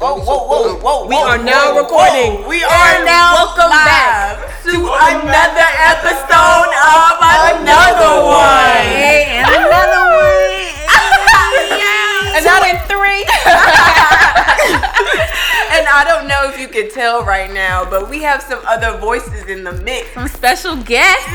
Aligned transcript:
whoa, 0.00 0.16
whoa, 0.16 0.48
whoa, 0.48 0.80
whoa. 0.80 1.06
We 1.06 1.14
are 1.14 1.36
now 1.36 1.76
recording. 1.76 2.48
We 2.48 2.64
are 2.64 3.04
now 3.04 3.36
welcome 3.36 3.68
back 3.68 4.40
to 4.64 4.72
another 4.72 5.68
episode 5.76 6.72
of 6.72 7.20
another 7.20 8.24
one. 8.24 8.88
Hey, 8.96 9.44
and 9.44 9.60
another 9.60 10.00
one. 10.08 10.40
And 12.32 12.44
now 12.48 12.64
in 12.64 12.80
three. 12.88 13.28
And 15.76 15.84
I 16.00 16.04
don't 16.04 16.26
know 16.26 16.48
if 16.48 16.58
you 16.58 16.66
can 16.66 16.90
tell 16.90 17.22
right 17.26 17.52
now, 17.52 17.84
but 17.84 18.08
we 18.08 18.22
have 18.22 18.42
some 18.42 18.62
other 18.66 18.96
voices 18.96 19.44
in 19.48 19.64
the 19.64 19.72
mix. 19.72 20.10
Some 20.14 20.28
special 20.28 20.74
guests. 20.76 21.26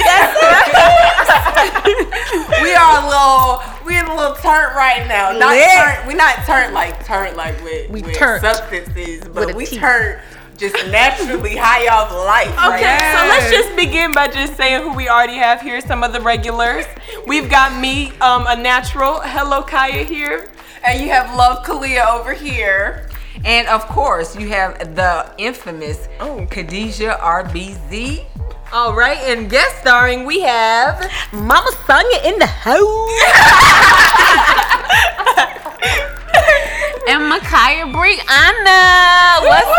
we 2.64 2.74
are 2.74 2.98
a 2.98 3.08
little, 3.08 3.62
we're 3.86 4.04
a 4.04 4.16
little 4.18 4.34
turnt 4.38 4.76
right 4.76 5.06
now. 5.08 5.38
Not 5.38 5.52
Lit. 5.52 5.70
turnt, 5.70 6.08
we're 6.08 6.18
not 6.18 6.44
turnt 6.48 6.74
like 6.74 7.06
turnt 7.06 7.38
like 7.38 7.62
with, 7.64 7.92
We 7.92 8.02
with 8.02 8.16
turnt. 8.16 8.42
substances, 8.42 9.22
but 9.32 9.52
a 9.52 9.56
we 9.56 9.68
T. 9.68 9.78
turnt 9.78 10.20
just 10.58 10.74
naturally 10.88 11.56
high 11.56 11.88
off 11.88 12.12
life. 12.12 12.50
Okay, 12.50 12.86
right? 12.86 13.16
so 13.20 13.28
let's 13.28 13.52
just 13.52 13.76
begin 13.76 14.14
by 14.14 14.28
just 14.28 14.58
saying 14.58 14.82
who 14.82 14.96
we 14.96 15.08
already 15.08 15.38
have 15.38 15.62
here. 15.62 15.80
Some 15.80 16.02
of 16.02 16.12
the 16.12 16.22
regulars. 16.22 16.86
We've 17.28 17.52
got 17.52 17.80
me, 17.80 18.14
um, 18.20 18.48
a 18.48 18.56
natural. 18.56 19.22
Hello, 19.22 19.62
Kaya 19.62 20.04
here. 20.06 20.52
And 20.84 21.04
you 21.04 21.10
have 21.10 21.36
Love 21.36 21.64
Kalia 21.64 22.08
over 22.08 22.34
here. 22.34 23.05
And 23.46 23.68
of 23.68 23.86
course, 23.88 24.36
you 24.36 24.50
have 24.50 24.96
the 24.96 25.32
infamous 25.38 26.08
Oh. 26.20 26.48
Khadijah 26.50 27.20
RBZ. 27.22 28.26
All 28.74 28.96
right, 28.96 29.20
and 29.20 29.48
guest 29.50 29.78
starring 29.82 30.26
we 30.26 30.42
have 30.42 31.00
Mama 31.32 31.70
Sonia 31.86 32.20
in 32.26 32.40
the 32.40 32.48
house. 32.48 32.82
and 37.08 37.30
Micaiah 37.30 37.86
Brianna. 37.86 39.46
What's 39.46 39.70
up? 39.70 39.78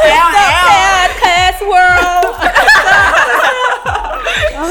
Podcast 0.00 1.60
world. 1.68 2.34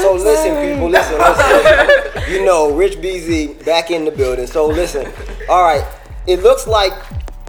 So 0.04 0.12
listen, 0.14 0.52
people, 0.60 0.88
listen, 0.90 1.16
listen. 1.18 2.30
You 2.30 2.44
know, 2.44 2.70
Rich 2.74 2.98
BZ 2.98 3.64
back 3.64 3.90
in 3.90 4.04
the 4.04 4.10
building. 4.10 4.46
So 4.46 4.66
listen. 4.66 5.06
All 5.48 5.62
right, 5.64 5.82
it 6.26 6.42
looks 6.42 6.66
like 6.66 6.92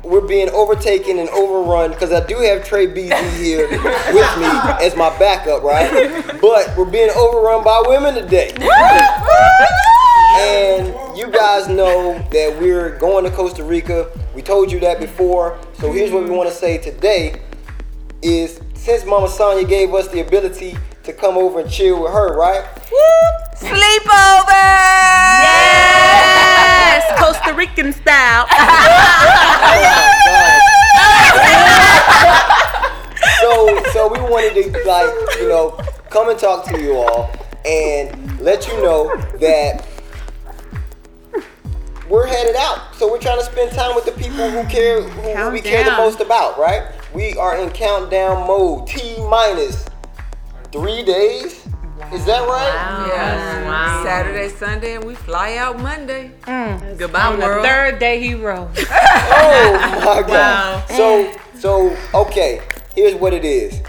we're 0.03 0.25
being 0.25 0.49
overtaken 0.49 1.17
and 1.19 1.29
overrun 1.29 1.91
because 1.91 2.11
I 2.11 2.25
do 2.25 2.37
have 2.37 2.63
Trey 2.65 2.87
BZ 2.87 3.37
here 3.37 3.67
with 3.69 4.37
me 4.37 4.45
as 4.85 4.95
my 4.95 5.17
backup, 5.17 5.63
right? 5.63 6.23
But 6.41 6.75
we're 6.77 6.85
being 6.85 7.09
overrun 7.15 7.63
by 7.63 7.83
women 7.87 8.13
today. 8.15 8.53
And 10.37 10.93
you 11.17 11.31
guys 11.31 11.67
know 11.67 12.19
that 12.31 12.57
we're 12.59 12.97
going 12.99 13.23
to 13.23 13.31
Costa 13.31 13.63
Rica. 13.63 14.11
We 14.35 14.41
told 14.41 14.71
you 14.71 14.79
that 14.81 14.99
before. 14.99 15.57
So 15.75 15.91
here's 15.91 16.11
what 16.11 16.23
we 16.23 16.29
want 16.29 16.49
to 16.49 16.55
say 16.55 16.77
today 16.77 17.41
is 18.21 18.59
since 18.73 19.05
Mama 19.05 19.29
Sonia 19.29 19.65
gave 19.65 19.93
us 19.93 20.07
the 20.09 20.19
ability 20.19 20.77
to 21.03 21.13
come 21.13 21.37
over 21.37 21.61
and 21.61 21.71
chill 21.71 22.03
with 22.03 22.11
her, 22.11 22.37
right? 22.37 22.65
Sleepover! 23.55 24.55
Yes, 26.85 27.19
Costa 27.19 27.51
Rican 27.53 27.91
style. 27.93 28.45
so 33.41 33.83
so 33.91 34.07
we 34.07 34.19
wanted 34.19 34.53
to 34.53 34.69
like 34.87 35.09
you 35.39 35.49
know 35.49 35.71
come 36.11 36.29
and 36.29 36.37
talk 36.37 36.63
to 36.65 36.79
you 36.79 36.97
all 36.97 37.31
and 37.65 38.39
let 38.39 38.67
you 38.67 38.73
know 38.83 39.11
that 39.39 39.83
we're 42.07 42.27
headed 42.27 42.55
out. 42.55 42.93
So 42.95 43.11
we're 43.11 43.19
trying 43.19 43.39
to 43.39 43.45
spend 43.45 43.71
time 43.71 43.95
with 43.95 44.05
the 44.05 44.11
people 44.11 44.47
who 44.51 44.63
care 44.69 45.01
who 45.01 45.51
we 45.51 45.61
care 45.61 45.83
the 45.83 45.91
most 45.91 46.19
about 46.19 46.59
right? 46.59 46.91
We 47.15 47.35
are 47.37 47.57
in 47.57 47.71
countdown 47.71 48.45
mode. 48.47 48.87
T 48.87 49.17
minus 49.27 49.85
three 50.71 51.01
days 51.01 51.64
is 52.13 52.25
that 52.25 52.47
right 52.47 53.07
Yes. 53.07 53.65
wow. 53.65 54.03
Saturday, 54.03 54.49
Sunday, 54.49 54.95
and 54.95 55.03
we 55.03 55.15
fly 55.15 55.55
out 55.57 55.79
Monday. 55.79 56.31
Mm. 56.43 56.97
Goodbye, 56.97 57.25
On 57.27 57.39
the 57.39 57.45
world. 57.45 57.65
third 57.65 57.99
day 57.99 58.19
he 58.21 58.35
rose. 58.35 58.67
oh 58.77 60.01
my 60.05 60.21
god 60.27 60.29
Wow. 60.29 60.83
so 60.97 61.33
so 61.59 61.97
okay 62.13 62.61
here's 62.95 63.15
what 63.15 63.33
it 63.33 63.43
is 63.45 63.81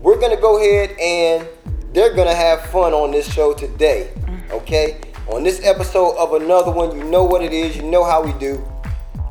we're 0.00 0.18
gonna 0.20 0.40
go 0.40 0.58
ahead 0.58 0.90
and 1.00 1.46
they're 1.92 2.14
gonna 2.14 2.34
have 2.34 2.60
fun 2.66 2.92
on 2.92 3.10
this 3.10 3.30
show 3.32 3.52
today 3.54 4.10
okay 4.50 5.00
on 5.28 5.42
this 5.42 5.60
episode 5.64 6.16
of 6.16 6.34
another 6.34 6.70
one 6.70 6.96
you 6.96 7.04
know 7.04 7.24
what 7.24 7.42
it 7.42 7.52
is 7.52 7.76
you 7.76 7.82
know 7.82 8.04
how 8.04 8.22
we 8.22 8.32
do 8.34 8.62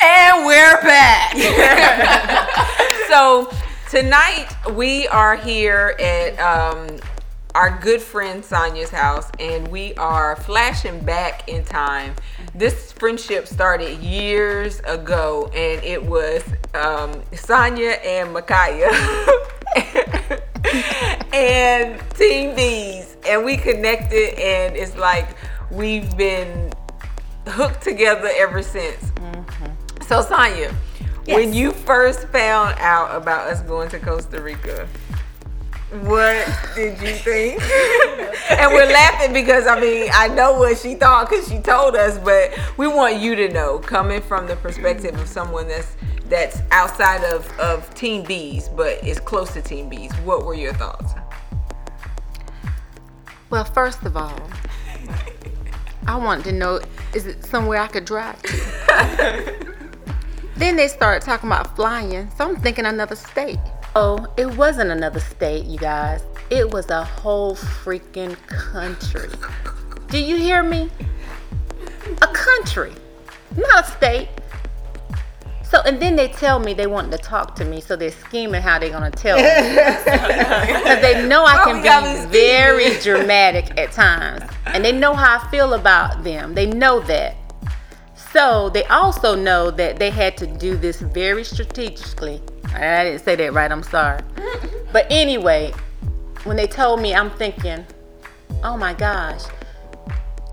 And 0.00 0.44
we're 0.44 0.82
back. 0.82 1.36
So 3.10 3.50
tonight 3.90 4.46
we 4.74 5.08
are 5.08 5.34
here 5.34 5.96
at 5.98 6.38
um, 6.38 6.96
our 7.56 7.76
good 7.80 8.00
friend 8.00 8.44
Sonia's 8.44 8.90
house, 8.90 9.28
and 9.40 9.66
we 9.66 9.94
are 9.94 10.36
flashing 10.36 11.00
back 11.00 11.48
in 11.48 11.64
time. 11.64 12.14
This 12.54 12.92
friendship 12.92 13.48
started 13.48 13.98
years 13.98 14.78
ago, 14.86 15.50
and 15.52 15.82
it 15.82 16.00
was 16.00 16.44
um, 16.72 17.20
Sonia 17.34 17.98
and 18.04 18.32
Micaiah. 18.32 18.92
and 21.32 21.98
Team 22.14 22.54
BZ, 22.54 23.16
and 23.26 23.44
we 23.44 23.56
connected, 23.56 24.38
and 24.38 24.76
it's 24.76 24.96
like 24.96 25.36
we've 25.72 26.16
been 26.16 26.72
hooked 27.48 27.82
together 27.82 28.30
ever 28.36 28.62
since. 28.62 29.10
So, 30.06 30.22
Sonia, 30.22 30.72
when 31.34 31.52
you 31.52 31.72
first 31.72 32.28
found 32.28 32.76
out 32.78 33.14
about 33.14 33.48
us 33.48 33.60
going 33.62 33.88
to 33.90 33.98
Costa 33.98 34.40
Rica, 34.40 34.88
what 36.02 36.46
did 36.74 37.00
you 37.00 37.14
think? 37.14 37.60
and 38.50 38.72
we're 38.72 38.86
laughing 38.86 39.32
because 39.32 39.66
I 39.66 39.80
mean 39.80 40.08
I 40.12 40.28
know 40.28 40.58
what 40.58 40.78
she 40.78 40.94
thought 40.94 41.28
because 41.28 41.48
she 41.48 41.58
told 41.58 41.96
us, 41.96 42.18
but 42.18 42.52
we 42.76 42.86
want 42.86 43.16
you 43.16 43.34
to 43.36 43.48
know, 43.48 43.78
coming 43.78 44.20
from 44.20 44.46
the 44.46 44.56
perspective 44.56 45.18
of 45.20 45.28
someone 45.28 45.68
that's 45.68 45.96
that's 46.28 46.62
outside 46.70 47.24
of, 47.24 47.50
of 47.58 47.92
Team 47.94 48.24
BZ, 48.24 48.74
but 48.76 49.04
is 49.04 49.18
close 49.18 49.52
to 49.54 49.62
Team 49.62 49.90
BZ. 49.90 50.12
What 50.22 50.46
were 50.46 50.54
your 50.54 50.72
thoughts? 50.74 51.12
Well, 53.50 53.64
first 53.64 54.04
of 54.04 54.16
all, 54.16 54.40
I 56.06 56.16
wanted 56.16 56.44
to 56.44 56.52
know, 56.52 56.80
is 57.14 57.26
it 57.26 57.44
somewhere 57.44 57.80
I 57.80 57.88
could 57.88 58.04
drive 58.04 58.40
to? 58.42 59.76
then 60.60 60.76
they 60.76 60.88
started 60.88 61.24
talking 61.24 61.48
about 61.48 61.74
flying, 61.74 62.30
so 62.36 62.48
I'm 62.48 62.56
thinking 62.56 62.84
another 62.84 63.16
state. 63.16 63.58
Oh, 63.96 64.26
it 64.36 64.46
wasn't 64.56 64.90
another 64.90 65.20
state, 65.20 65.64
you 65.64 65.78
guys. 65.78 66.22
It 66.50 66.70
was 66.70 66.90
a 66.90 67.02
whole 67.02 67.56
freaking 67.56 68.36
country. 68.46 69.30
Do 70.08 70.18
you 70.18 70.36
hear 70.36 70.62
me? 70.62 70.90
A 72.22 72.26
country, 72.26 72.92
not 73.56 73.86
a 73.86 73.90
state. 73.90 74.28
So, 75.70 75.80
and 75.82 76.02
then 76.02 76.16
they 76.16 76.26
tell 76.26 76.58
me 76.58 76.74
they 76.74 76.88
want 76.88 77.12
to 77.12 77.18
talk 77.18 77.54
to 77.56 77.64
me, 77.64 77.80
so 77.80 77.94
they're 77.94 78.10
scheming 78.10 78.60
how 78.60 78.80
they're 78.80 78.90
gonna 78.90 79.10
tell 79.10 79.36
me. 79.36 79.44
Because 80.80 81.00
they 81.00 81.26
know 81.28 81.44
I 81.44 81.64
can 81.64 81.76
these 81.76 82.26
be 82.26 82.32
very 82.32 82.98
dramatic 83.00 83.78
at 83.78 83.92
times. 83.92 84.42
And 84.66 84.84
they 84.84 84.90
know 84.90 85.14
how 85.14 85.38
I 85.38 85.48
feel 85.50 85.74
about 85.74 86.24
them. 86.24 86.54
They 86.54 86.66
know 86.66 86.98
that. 87.00 87.36
So 88.32 88.68
they 88.70 88.84
also 88.84 89.34
know 89.34 89.70
that 89.72 89.98
they 89.98 90.10
had 90.10 90.36
to 90.38 90.46
do 90.46 90.76
this 90.76 91.00
very 91.00 91.42
strategically. 91.42 92.40
I 92.74 93.04
didn't 93.04 93.24
say 93.24 93.34
that 93.36 93.52
right, 93.52 93.70
I'm 93.70 93.82
sorry. 93.82 94.20
But 94.92 95.06
anyway, 95.10 95.72
when 96.44 96.56
they 96.56 96.66
told 96.66 97.00
me, 97.00 97.14
I'm 97.14 97.30
thinking, 97.30 97.84
oh 98.62 98.76
my 98.76 98.94
gosh. 98.94 99.42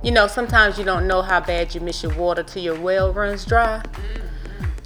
You 0.04 0.12
know, 0.12 0.28
sometimes 0.28 0.78
you 0.78 0.86
don't 0.86 1.08
know 1.08 1.22
how 1.22 1.40
bad 1.40 1.76
you 1.76 1.82
miss 1.82 2.02
your 2.02 2.16
water 2.16 2.44
till 2.44 2.64
your 2.64 2.80
well 2.80 3.14
runs 3.14 3.46
dry. 3.46 3.84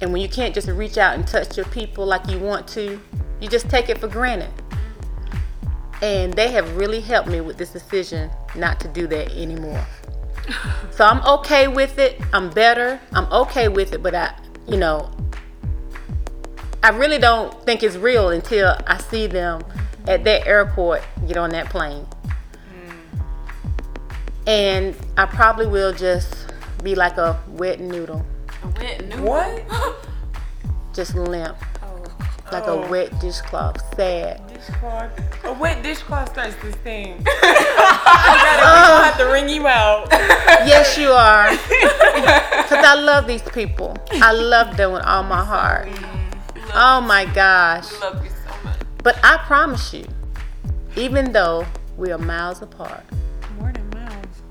And 0.00 0.12
when 0.12 0.20
you 0.20 0.28
can't 0.28 0.54
just 0.54 0.68
reach 0.68 0.98
out 0.98 1.14
and 1.14 1.26
touch 1.26 1.56
your 1.56 1.66
people 1.66 2.04
like 2.04 2.28
you 2.28 2.38
want 2.38 2.66
to, 2.68 3.00
you 3.40 3.48
just 3.48 3.70
take 3.70 3.88
it 3.88 3.98
for 3.98 4.08
granted. 4.08 4.50
And 6.02 6.32
they 6.34 6.50
have 6.50 6.76
really 6.76 7.00
helped 7.00 7.28
me 7.28 7.40
with 7.40 7.56
this 7.56 7.70
decision 7.70 8.30
not 8.56 8.80
to 8.80 8.88
do 8.88 9.06
that 9.06 9.30
anymore. 9.32 9.86
So 10.92 11.04
I'm 11.06 11.24
okay 11.26 11.68
with 11.68 11.98
it. 11.98 12.20
I'm 12.32 12.50
better. 12.50 13.00
I'm 13.12 13.30
okay 13.32 13.68
with 13.68 13.92
it, 13.92 14.02
but 14.02 14.14
I, 14.14 14.34
you 14.68 14.76
know, 14.76 15.10
I 16.82 16.90
really 16.90 17.18
don't 17.18 17.64
think 17.64 17.82
it's 17.82 17.96
real 17.96 18.30
until 18.30 18.76
I 18.86 18.98
see 18.98 19.26
them 19.26 19.64
at 20.06 20.24
that 20.24 20.46
airport 20.46 21.02
get 21.26 21.36
on 21.36 21.50
that 21.50 21.70
plane. 21.70 22.06
And 24.46 24.96
I 25.16 25.26
probably 25.26 25.66
will 25.66 25.92
just 25.92 26.52
be 26.82 26.94
like 26.94 27.16
a 27.16 27.40
wet 27.48 27.78
noodle, 27.78 28.24
A 28.64 28.68
wet 28.68 29.06
noodle? 29.06 29.24
What? 29.24 29.64
just 30.92 31.14
limp, 31.14 31.56
oh. 31.82 32.04
like 32.50 32.64
a 32.64 32.70
oh. 32.70 32.90
wet 32.90 33.18
dishcloth, 33.20 33.80
sad. 33.94 34.51
Dishcloth. 34.66 35.44
A 35.44 35.52
wet 35.52 35.82
dishcloth 35.82 36.30
starts 36.30 36.54
this 36.62 36.74
thing. 36.76 37.22
I 37.26 38.38
gotta 38.60 39.04
have 39.04 39.18
to 39.18 39.24
wring 39.32 39.48
you 39.48 39.66
out. 39.66 40.08
Yes, 40.64 40.96
you 40.96 41.10
are. 41.10 41.50
Because 41.50 42.84
I 42.84 42.94
love 42.94 43.26
these 43.26 43.42
people. 43.42 43.96
I 44.12 44.32
love 44.32 44.76
them 44.76 44.92
with 44.92 45.02
all 45.02 45.22
my 45.24 45.44
heart. 45.44 45.88
Mm, 45.88 46.70
oh 46.74 47.00
my 47.00 47.24
gosh. 47.34 47.90
Love 48.00 48.24
you 48.24 48.30
so 48.30 48.54
much. 48.64 48.78
But 49.02 49.18
I 49.24 49.38
promise 49.46 49.92
you, 49.92 50.04
even 50.96 51.32
though 51.32 51.66
we 51.96 52.12
are 52.12 52.18
miles 52.18 52.62
apart, 52.62 53.02
More 53.58 53.72
than 53.72 53.90
mouth. 53.90 54.42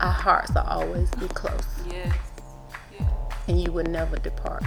our 0.00 0.12
hearts 0.12 0.52
will 0.54 0.62
always 0.62 1.10
be 1.12 1.28
close. 1.28 1.64
Yes. 1.90 2.14
And 3.46 3.58
you 3.60 3.72
will 3.72 3.86
never 3.86 4.16
depart. 4.18 4.62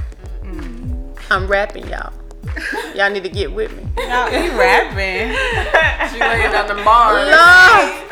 I'm 1.30 1.45
rapping, 1.48 1.88
y'all. 1.88 2.12
Y'all 2.96 3.10
need 3.10 3.24
to 3.24 3.30
get 3.30 3.52
with 3.52 3.76
me. 3.76 3.84
You 3.98 4.60
rapping. 4.60 5.36
She 6.14 6.20
laying 6.20 6.52
down 6.52 6.68
the 6.68 6.84
bars. 6.84 7.28
Love. 7.28 8.08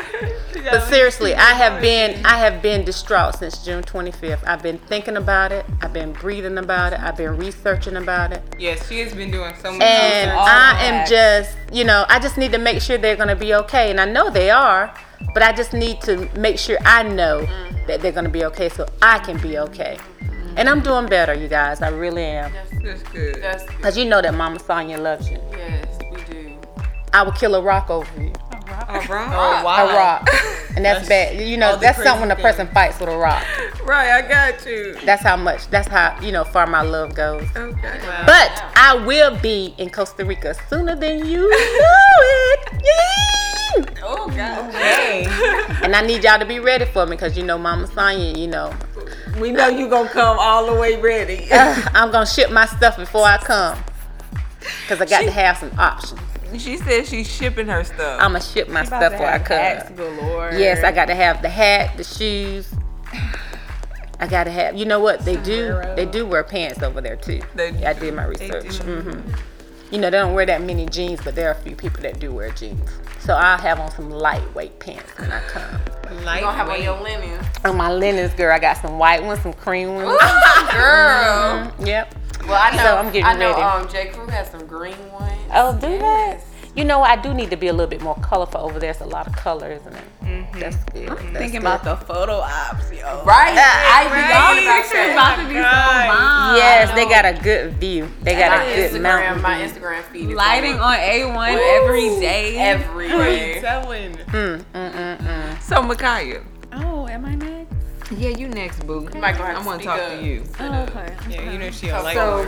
But 0.64 0.88
seriously, 0.88 1.34
I 1.34 1.52
have 1.54 1.80
been 1.80 2.24
I 2.24 2.36
have 2.38 2.62
been 2.62 2.84
distraught 2.84 3.36
since 3.36 3.64
June 3.64 3.82
25th. 3.82 4.46
I've 4.46 4.62
been 4.62 4.78
thinking 4.78 5.16
about 5.16 5.52
it. 5.52 5.64
I've 5.80 5.92
been 5.92 6.12
breathing 6.12 6.58
about 6.58 6.92
it. 6.92 7.00
I've 7.00 7.16
been 7.16 7.36
researching 7.36 7.96
about 7.96 8.32
it. 8.32 8.42
Yes, 8.58 8.86
she 8.88 9.00
has 9.00 9.14
been 9.14 9.30
doing 9.30 9.54
so 9.60 9.72
much 9.72 9.82
And. 9.82 10.30
I 10.30 10.82
am 10.84 11.08
just, 11.08 11.56
you 11.72 11.84
know, 11.84 12.04
I 12.08 12.18
just 12.18 12.36
need 12.36 12.52
to 12.52 12.58
make 12.58 12.80
sure 12.82 12.98
they're 12.98 13.16
going 13.16 13.28
to 13.28 13.36
be 13.36 13.54
okay. 13.54 13.90
And 13.90 14.00
I 14.00 14.04
know 14.04 14.30
they 14.30 14.50
are, 14.50 14.94
but 15.34 15.42
I 15.42 15.52
just 15.52 15.72
need 15.72 16.00
to 16.02 16.28
make 16.38 16.58
sure 16.58 16.78
I 16.84 17.02
know 17.02 17.46
mm. 17.46 17.86
that 17.86 18.00
they're 18.02 18.12
going 18.12 18.24
to 18.24 18.30
be 18.30 18.44
okay 18.46 18.68
so 18.68 18.86
I 19.02 19.18
can 19.18 19.38
be 19.40 19.58
okay. 19.58 19.98
And 20.60 20.68
I'm 20.68 20.82
doing 20.82 21.06
better, 21.06 21.32
you 21.32 21.48
guys. 21.48 21.80
I 21.80 21.88
really 21.88 22.22
am. 22.22 22.52
That's 22.52 23.02
good. 23.04 23.36
That's 23.40 23.64
good. 23.64 23.76
Because 23.78 23.96
you 23.96 24.04
know 24.04 24.20
that 24.20 24.34
Mama 24.34 24.58
Sonia 24.58 24.98
loves 24.98 25.30
you. 25.30 25.38
yes, 25.52 25.98
we 26.12 26.22
do. 26.24 26.58
I 27.14 27.22
would 27.22 27.34
kill 27.34 27.54
a 27.54 27.62
rock 27.62 27.88
over 27.88 28.06
you. 28.20 28.30
All 28.86 29.00
right. 29.00 29.08
Oh, 29.10 29.64
oh 29.66 29.88
A 29.88 29.94
rock. 29.94 30.28
And 30.76 30.84
that's, 30.84 31.08
bad. 31.08 31.40
You 31.40 31.56
know, 31.56 31.78
that's 31.78 32.02
something 32.02 32.28
when 32.28 32.30
a 32.30 32.40
person 32.42 32.68
fights 32.74 33.00
with 33.00 33.08
a 33.08 33.16
rock. 33.16 33.42
Right, 33.86 34.10
I 34.10 34.28
got 34.28 34.66
you. 34.66 34.94
That's 35.06 35.22
how 35.22 35.36
much, 35.36 35.66
that's 35.68 35.88
how, 35.88 36.16
you 36.20 36.30
know, 36.30 36.44
far 36.44 36.66
my 36.66 36.82
love 36.82 37.14
goes. 37.14 37.48
Okay. 37.56 37.98
But 38.26 38.62
I 38.76 39.02
will 39.04 39.36
be 39.40 39.74
in 39.78 39.88
Costa 39.88 40.24
Rica 40.24 40.54
sooner 40.68 40.94
than 40.94 41.24
you 41.24 41.40
know 41.50 41.56
it. 42.20 42.72
Yay! 42.74 43.84
Oh 44.02 44.28
God. 44.28 44.72
Hey. 44.74 45.24
And 45.82 45.96
I 45.96 46.02
need 46.02 46.22
y'all 46.22 46.38
to 46.38 46.44
be 46.44 46.60
ready 46.60 46.84
for 46.84 47.06
me 47.06 47.12
because 47.12 47.36
you 47.36 47.42
know 47.42 47.58
Mama 47.58 47.86
Sonya, 47.86 48.38
you 48.38 48.46
know, 48.46 48.72
We 49.38 49.50
know 49.52 49.68
you 49.68 49.88
gonna 49.88 50.08
come 50.08 50.38
all 50.38 50.66
the 50.66 50.74
way 50.80 51.00
ready. 51.00 51.48
I'm 51.52 52.10
gonna 52.10 52.26
ship 52.26 52.50
my 52.50 52.66
stuff 52.66 52.96
before 52.96 53.24
I 53.24 53.38
come. 53.38 53.78
Cause 54.88 55.00
I 55.00 55.06
got 55.06 55.22
to 55.22 55.30
have 55.30 55.56
some 55.58 55.70
options. 55.78 56.20
she 56.58 56.76
said 56.76 57.06
she's 57.06 57.28
shipping 57.30 57.68
her 57.68 57.84
stuff. 57.84 58.20
I'm 58.20 58.32
gonna 58.32 58.42
ship 58.42 58.68
my 58.68 58.84
stuff 58.84 59.12
before 59.12 59.26
I 59.26 59.38
come. 59.38 59.96
galore. 59.96 60.50
Yes, 60.52 60.82
I 60.84 60.92
got 60.92 61.06
to 61.06 61.14
have 61.14 61.42
the 61.42 61.48
hat, 61.48 61.96
the 61.96 62.04
shoes. 62.04 62.72
I 64.20 64.26
gotta 64.26 64.50
have. 64.50 64.76
You 64.76 64.84
know 64.84 65.00
what 65.00 65.24
they 65.24 65.36
do? 65.36 65.80
They 65.96 66.04
do 66.04 66.26
wear 66.26 66.44
pants 66.44 66.82
over 66.82 67.00
there 67.00 67.16
too. 67.16 67.40
They 67.54 67.68
I 67.84 67.94
did 67.94 68.14
my 68.14 68.24
research. 68.24 68.78
do. 68.80 68.84
hmm 69.02 69.30
You 69.90 69.98
know 69.98 70.10
they 70.10 70.18
don't 70.18 70.34
wear 70.34 70.44
that 70.44 70.62
many 70.62 70.86
jeans, 70.86 71.20
but 71.24 71.34
there 71.34 71.48
are 71.48 71.52
a 71.52 71.62
few 71.62 71.74
people 71.74 72.02
that 72.02 72.20
do 72.20 72.30
wear 72.32 72.50
jeans. 72.50 72.90
So 73.20 73.34
I'll 73.34 73.58
have 73.58 73.78
on 73.80 73.90
some 73.92 74.10
lightweight 74.10 74.78
pants 74.80 75.10
when 75.18 75.30
I 75.30 75.40
come. 75.40 75.80
You 76.10 76.24
gonna 76.24 76.52
have 76.52 76.68
on 76.68 76.82
your 76.82 77.00
linens. 77.00 77.46
On 77.64 77.76
my 77.76 77.92
linens, 77.92 78.32
girl, 78.34 78.52
I 78.54 78.58
got 78.58 78.78
some 78.78 78.98
white 78.98 79.22
ones, 79.22 79.40
some 79.42 79.52
cream 79.52 79.94
ones. 79.94 80.08
Ooh, 80.10 80.72
Girl. 80.72 81.72
Yep. 81.86 82.14
Well, 82.48 82.58
I 82.60 82.70
know. 82.76 82.82
So 82.82 82.96
I'm 82.96 83.06
getting 83.06 83.24
I 83.26 83.34
know. 83.34 83.50
ready. 83.50 83.62
Um, 83.62 83.88
J. 83.88 84.08
Crew 84.08 84.26
has 84.28 84.50
some 84.50 84.66
green 84.66 84.96
ones. 85.12 85.32
Oh, 85.52 85.76
do 85.78 85.88
Yes. 85.88 86.00
that? 86.44 86.49
You 86.80 86.86
know, 86.86 87.02
I 87.02 87.16
do 87.16 87.34
need 87.34 87.50
to 87.50 87.58
be 87.58 87.66
a 87.66 87.74
little 87.74 87.90
bit 87.90 88.00
more 88.00 88.14
colorful 88.22 88.62
over 88.62 88.78
there. 88.80 88.90
There's 88.94 89.02
a 89.02 89.04
lot 89.12 89.26
of 89.26 89.34
colors 89.36 89.82
in 89.86 89.92
it. 89.92 90.52
That's 90.54 90.76
good. 90.84 91.08
That's 91.10 91.20
Thinking 91.20 91.50
good. 91.50 91.56
about 91.60 91.84
the 91.84 91.94
photo 92.06 92.36
ops, 92.40 92.90
yo. 92.90 93.22
Right. 93.22 93.52
I 93.54 94.04
forgot 94.08 94.56
about 94.62 94.90
that. 94.90 95.12
About 95.12 95.36
to 95.36 95.48
be 95.48 95.54
so 95.56 95.60
bomb. 95.60 96.56
Yes, 96.56 96.90
they 96.94 97.04
got 97.06 97.26
a 97.26 97.38
good 97.44 97.74
view. 97.74 98.08
They 98.22 98.32
got 98.32 98.50
My 98.50 98.64
a 98.64 98.76
good 98.76 98.90
Instagram, 98.92 99.02
mountain 99.02 99.42
my 99.42 99.58
view. 99.58 99.66
Instagram 99.74 100.02
feed 100.04 100.30
is 100.30 100.36
Lighting 100.36 100.72
on 100.76 100.80
on 100.80 100.96
A1 100.96 101.82
every 101.82 102.08
day. 102.18 102.56
every 102.56 103.08
day. 103.08 103.60
telling? 103.60 104.12
Mm, 104.16 104.64
mm, 104.72 104.92
mm, 104.92 105.18
mm. 105.18 105.62
so 105.62 105.82
Micaiah. 105.82 106.42
Oh, 106.72 107.06
am 107.08 107.26
I 107.26 107.34
next? 107.34 108.10
Yeah, 108.12 108.30
you 108.30 108.48
next, 108.48 108.86
boo. 108.86 109.02
might 109.16 109.38
I'm 109.38 109.64
gonna 109.64 109.82
talk 109.84 110.00
up. 110.00 110.18
to 110.18 110.24
you. 110.24 110.44
Oh, 110.58 110.80
okay. 110.88 111.14
Yeah, 111.28 111.52
you 111.52 111.58
know 111.58 111.70
she 111.70 111.90
a 111.90 112.02
light 112.02 112.16
So, 112.16 112.44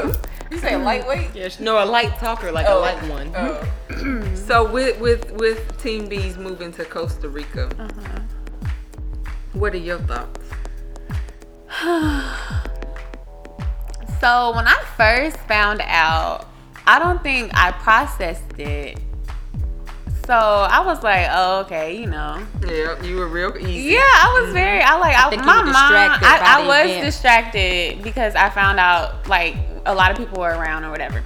one. 0.00 0.14
you 0.52 0.58
say 0.58 0.76
lightweight? 0.76 1.30
Yeah, 1.34 1.48
she- 1.48 1.64
no, 1.64 1.82
a 1.82 1.86
light 1.86 2.16
talker, 2.18 2.52
like 2.52 2.66
a 2.66 2.74
oh. 2.74 2.80
light 2.80 3.02
one. 3.08 3.32
Oh. 3.34 3.68
So 4.42 4.70
with 4.70 4.98
with 5.00 5.30
with 5.32 5.80
Team 5.80 6.08
BZ 6.08 6.36
moving 6.36 6.72
to 6.72 6.84
Costa 6.84 7.28
Rica, 7.28 7.70
uh-huh. 7.78 8.20
what 9.52 9.72
are 9.72 9.78
your 9.78 9.98
thoughts? 10.00 10.40
So 14.22 14.54
when 14.54 14.68
I 14.68 14.80
first 14.96 15.36
found 15.48 15.80
out, 15.84 16.46
I 16.86 17.00
don't 17.00 17.20
think 17.24 17.50
I 17.54 17.72
processed 17.72 18.56
it. 18.56 19.00
So 20.26 20.34
I 20.34 20.78
was 20.86 21.02
like, 21.02 21.26
oh, 21.32 21.62
okay, 21.62 21.98
you 21.98 22.06
know. 22.06 22.40
Yeah, 22.64 23.02
you 23.02 23.16
were 23.16 23.26
real 23.26 23.56
easy. 23.58 23.94
Yeah, 23.94 23.98
I 23.98 24.40
was 24.40 24.52
very. 24.52 24.80
I 24.80 24.96
like. 24.98 25.16
I, 25.16 25.28
think 25.28 25.42
you 25.42 25.46
my 25.46 25.58
were 25.58 25.64
mom. 25.64 25.72
by 25.72 26.18
I, 26.22 26.60
I 26.60 26.66
was 26.68 26.90
event. 26.90 27.04
distracted 27.04 28.02
because 28.04 28.36
I 28.36 28.48
found 28.50 28.78
out 28.78 29.26
like 29.28 29.56
a 29.86 29.94
lot 29.94 30.10
of 30.10 30.16
people 30.16 30.40
were 30.40 30.50
around 30.50 30.84
or 30.84 30.90
whatever. 30.90 31.22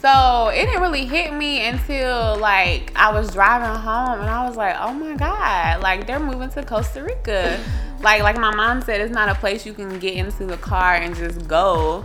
So 0.00 0.48
it 0.48 0.66
didn't 0.66 0.82
really 0.82 1.06
hit 1.06 1.32
me 1.32 1.66
until 1.66 2.36
like 2.36 2.92
I 2.94 3.10
was 3.10 3.32
driving 3.32 3.80
home 3.80 4.20
and 4.20 4.28
I 4.28 4.46
was 4.46 4.56
like, 4.56 4.76
oh 4.78 4.92
my 4.92 5.14
god, 5.14 5.80
like 5.82 6.06
they're 6.06 6.20
moving 6.20 6.50
to 6.50 6.62
Costa 6.62 7.02
Rica. 7.02 7.58
like 8.00 8.22
like 8.22 8.36
my 8.36 8.54
mom 8.54 8.82
said, 8.82 9.00
it's 9.00 9.14
not 9.14 9.30
a 9.30 9.34
place 9.34 9.64
you 9.64 9.72
can 9.72 9.98
get 9.98 10.14
into 10.14 10.44
the 10.44 10.58
car 10.58 10.94
and 10.96 11.16
just 11.16 11.48
go. 11.48 12.04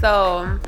So 0.00 0.60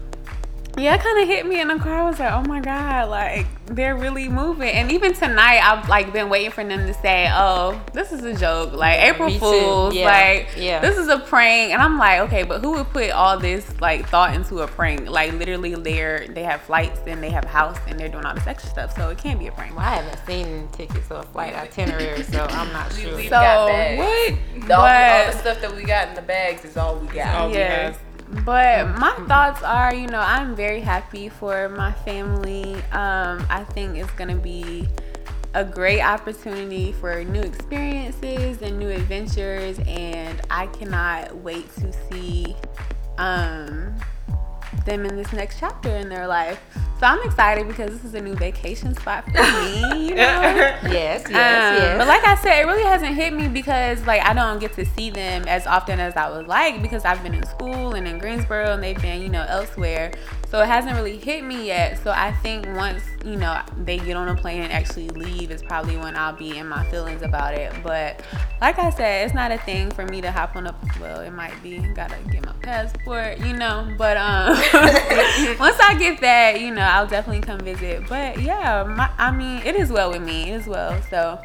Yeah, 0.78 0.94
it 0.94 1.00
kind 1.00 1.18
of 1.22 1.26
hit 1.26 1.46
me 1.46 1.58
in 1.58 1.68
the 1.68 1.76
car. 1.78 2.00
I 2.00 2.08
was 2.08 2.18
like, 2.18 2.30
oh 2.32 2.42
my 2.42 2.60
god, 2.60 3.08
like 3.08 3.46
they're 3.64 3.96
really 3.96 4.28
moving. 4.28 4.68
And 4.68 4.92
even 4.92 5.14
tonight, 5.14 5.58
I've 5.62 5.88
like 5.88 6.12
been 6.12 6.28
waiting 6.28 6.50
for 6.50 6.62
them 6.62 6.86
to 6.86 6.92
say, 6.92 7.30
oh, 7.32 7.80
this 7.94 8.12
is 8.12 8.22
a 8.24 8.34
joke, 8.34 8.74
like 8.74 9.00
April 9.00 9.30
me. 9.30 9.38
Fools, 9.38 9.94
Yeah, 9.94 10.04
like 10.04 10.48
yeah. 10.54 10.80
this 10.80 10.98
is 10.98 11.08
a 11.08 11.18
prank. 11.18 11.72
And 11.72 11.80
I'm 11.80 11.96
like, 11.96 12.20
okay, 12.28 12.42
but 12.42 12.60
who 12.60 12.72
would 12.72 12.90
put 12.90 13.10
all 13.10 13.38
this 13.38 13.80
like 13.80 14.06
thought 14.10 14.34
into 14.34 14.58
a 14.58 14.66
prank? 14.68 15.08
Like 15.08 15.32
literally, 15.32 15.74
they're 15.76 16.28
they 16.28 16.42
have 16.42 16.60
flights 16.60 17.00
and 17.06 17.22
they 17.22 17.30
have 17.30 17.46
a 17.46 17.48
house 17.48 17.78
and 17.88 17.98
they're 17.98 18.10
doing 18.10 18.26
all 18.26 18.34
this 18.34 18.46
extra 18.46 18.68
stuff, 18.70 18.94
so 18.94 19.08
it 19.08 19.16
can't 19.16 19.38
be 19.40 19.46
a 19.46 19.52
prank. 19.52 19.74
Well, 19.74 19.86
I 19.86 19.94
haven't 20.02 20.26
seen 20.26 20.68
tickets 20.72 21.10
or 21.10 21.22
flight 21.22 21.54
itinerary, 21.54 22.22
so 22.22 22.44
I'm 22.50 22.70
not 22.74 22.92
sure. 22.92 23.16
We've 23.16 23.24
So 23.24 23.30
got 23.30 23.68
bags. 23.68 23.98
what? 23.98 24.68
The, 24.68 24.74
all, 24.76 24.82
all 24.82 25.32
the 25.32 25.38
stuff 25.38 25.60
that 25.62 25.74
we 25.74 25.84
got 25.84 26.08
in 26.08 26.14
the 26.14 26.22
bags 26.22 26.66
is 26.66 26.76
all 26.76 26.96
we 26.96 27.06
got. 27.08 27.34
all 27.34 27.48
we 27.48 27.54
Yes. 27.54 27.96
have. 27.96 28.05
But 28.44 28.98
my 28.98 29.12
thoughts 29.28 29.62
are, 29.62 29.94
you 29.94 30.08
know, 30.08 30.20
I'm 30.20 30.56
very 30.56 30.80
happy 30.80 31.28
for 31.28 31.68
my 31.68 31.92
family. 31.92 32.74
Um, 32.92 33.46
I 33.48 33.64
think 33.70 33.96
it's 33.96 34.10
gonna 34.12 34.36
be 34.36 34.88
a 35.54 35.64
great 35.64 36.02
opportunity 36.02 36.92
for 36.92 37.24
new 37.24 37.40
experiences 37.40 38.60
and 38.62 38.78
new 38.78 38.90
adventures, 38.90 39.78
and 39.86 40.40
I 40.50 40.66
cannot 40.66 41.36
wait 41.36 41.72
to 41.76 41.92
see 42.10 42.56
um, 43.18 43.94
them 44.84 45.06
in 45.06 45.16
this 45.16 45.32
next 45.32 45.58
chapter 45.58 45.88
in 45.90 46.08
their 46.08 46.26
life. 46.26 46.60
So 46.98 47.04
I'm 47.04 47.22
excited 47.28 47.68
because 47.68 47.90
this 47.90 48.04
is 48.04 48.14
a 48.14 48.20
new 48.22 48.34
vacation 48.34 48.94
spot 48.94 49.24
for 49.26 49.32
me. 49.32 50.08
You 50.08 50.14
know? 50.14 50.40
Yes, 50.82 50.82
yes, 50.90 51.26
Um, 51.26 51.30
yes. 51.30 51.98
But 51.98 52.08
like 52.08 52.24
I 52.24 52.34
said, 52.36 52.62
it 52.62 52.66
really 52.66 52.84
hasn't 52.84 53.14
hit 53.14 53.34
me 53.34 53.48
because 53.48 54.06
like 54.06 54.22
I 54.22 54.32
don't 54.32 54.58
get 54.60 54.72
to 54.76 54.86
see 54.86 55.10
them 55.10 55.44
as 55.46 55.66
often 55.66 56.00
as 56.00 56.16
I 56.16 56.30
would 56.30 56.48
like 56.48 56.80
because 56.80 57.04
I've 57.04 57.22
been 57.22 57.34
in 57.34 57.44
school 57.44 57.94
and 57.94 58.08
in 58.08 58.18
Greensboro 58.18 58.72
and 58.72 58.82
they've 58.82 59.00
been, 59.02 59.20
you 59.20 59.28
know, 59.28 59.44
elsewhere. 59.46 60.12
So 60.48 60.60
it 60.60 60.66
hasn't 60.66 60.94
really 60.94 61.18
hit 61.18 61.42
me 61.44 61.66
yet. 61.66 62.02
So 62.02 62.12
I 62.12 62.32
think 62.32 62.66
once, 62.76 63.02
you 63.24 63.36
know, 63.36 63.60
they 63.84 63.98
get 63.98 64.16
on 64.16 64.28
a 64.28 64.36
plane 64.36 64.62
and 64.62 64.72
actually 64.72 65.08
leave 65.08 65.50
is 65.50 65.62
probably 65.62 65.96
when 65.96 66.16
I'll 66.16 66.36
be 66.36 66.56
in 66.56 66.68
my 66.68 66.88
feelings 66.88 67.22
about 67.22 67.54
it. 67.54 67.72
But 67.82 68.22
like 68.60 68.78
I 68.78 68.90
said, 68.90 69.26
it's 69.26 69.34
not 69.34 69.50
a 69.50 69.58
thing 69.58 69.90
for 69.90 70.06
me 70.06 70.20
to 70.20 70.30
hop 70.30 70.54
on 70.54 70.68
a 70.68 70.74
well, 71.00 71.20
it 71.20 71.32
might 71.32 71.60
be. 71.62 71.78
Gotta 71.78 72.16
get 72.30 72.44
my 72.46 72.52
passport, 72.62 73.38
you 73.38 73.54
know. 73.54 73.92
But 73.98 74.16
um 74.16 74.48
once 75.58 75.76
I 75.80 75.96
get 75.98 76.20
that, 76.20 76.60
you 76.60 76.70
know, 76.72 76.82
I'll 76.82 77.08
definitely 77.08 77.42
come 77.42 77.60
visit. 77.60 78.08
But 78.08 78.40
yeah, 78.40 78.84
my, 78.84 79.10
I 79.18 79.30
mean, 79.32 79.62
it 79.64 79.74
is 79.74 79.90
well 79.90 80.10
with 80.10 80.22
me. 80.22 80.52
as 80.52 80.66
well. 80.66 81.00
So 81.10 81.40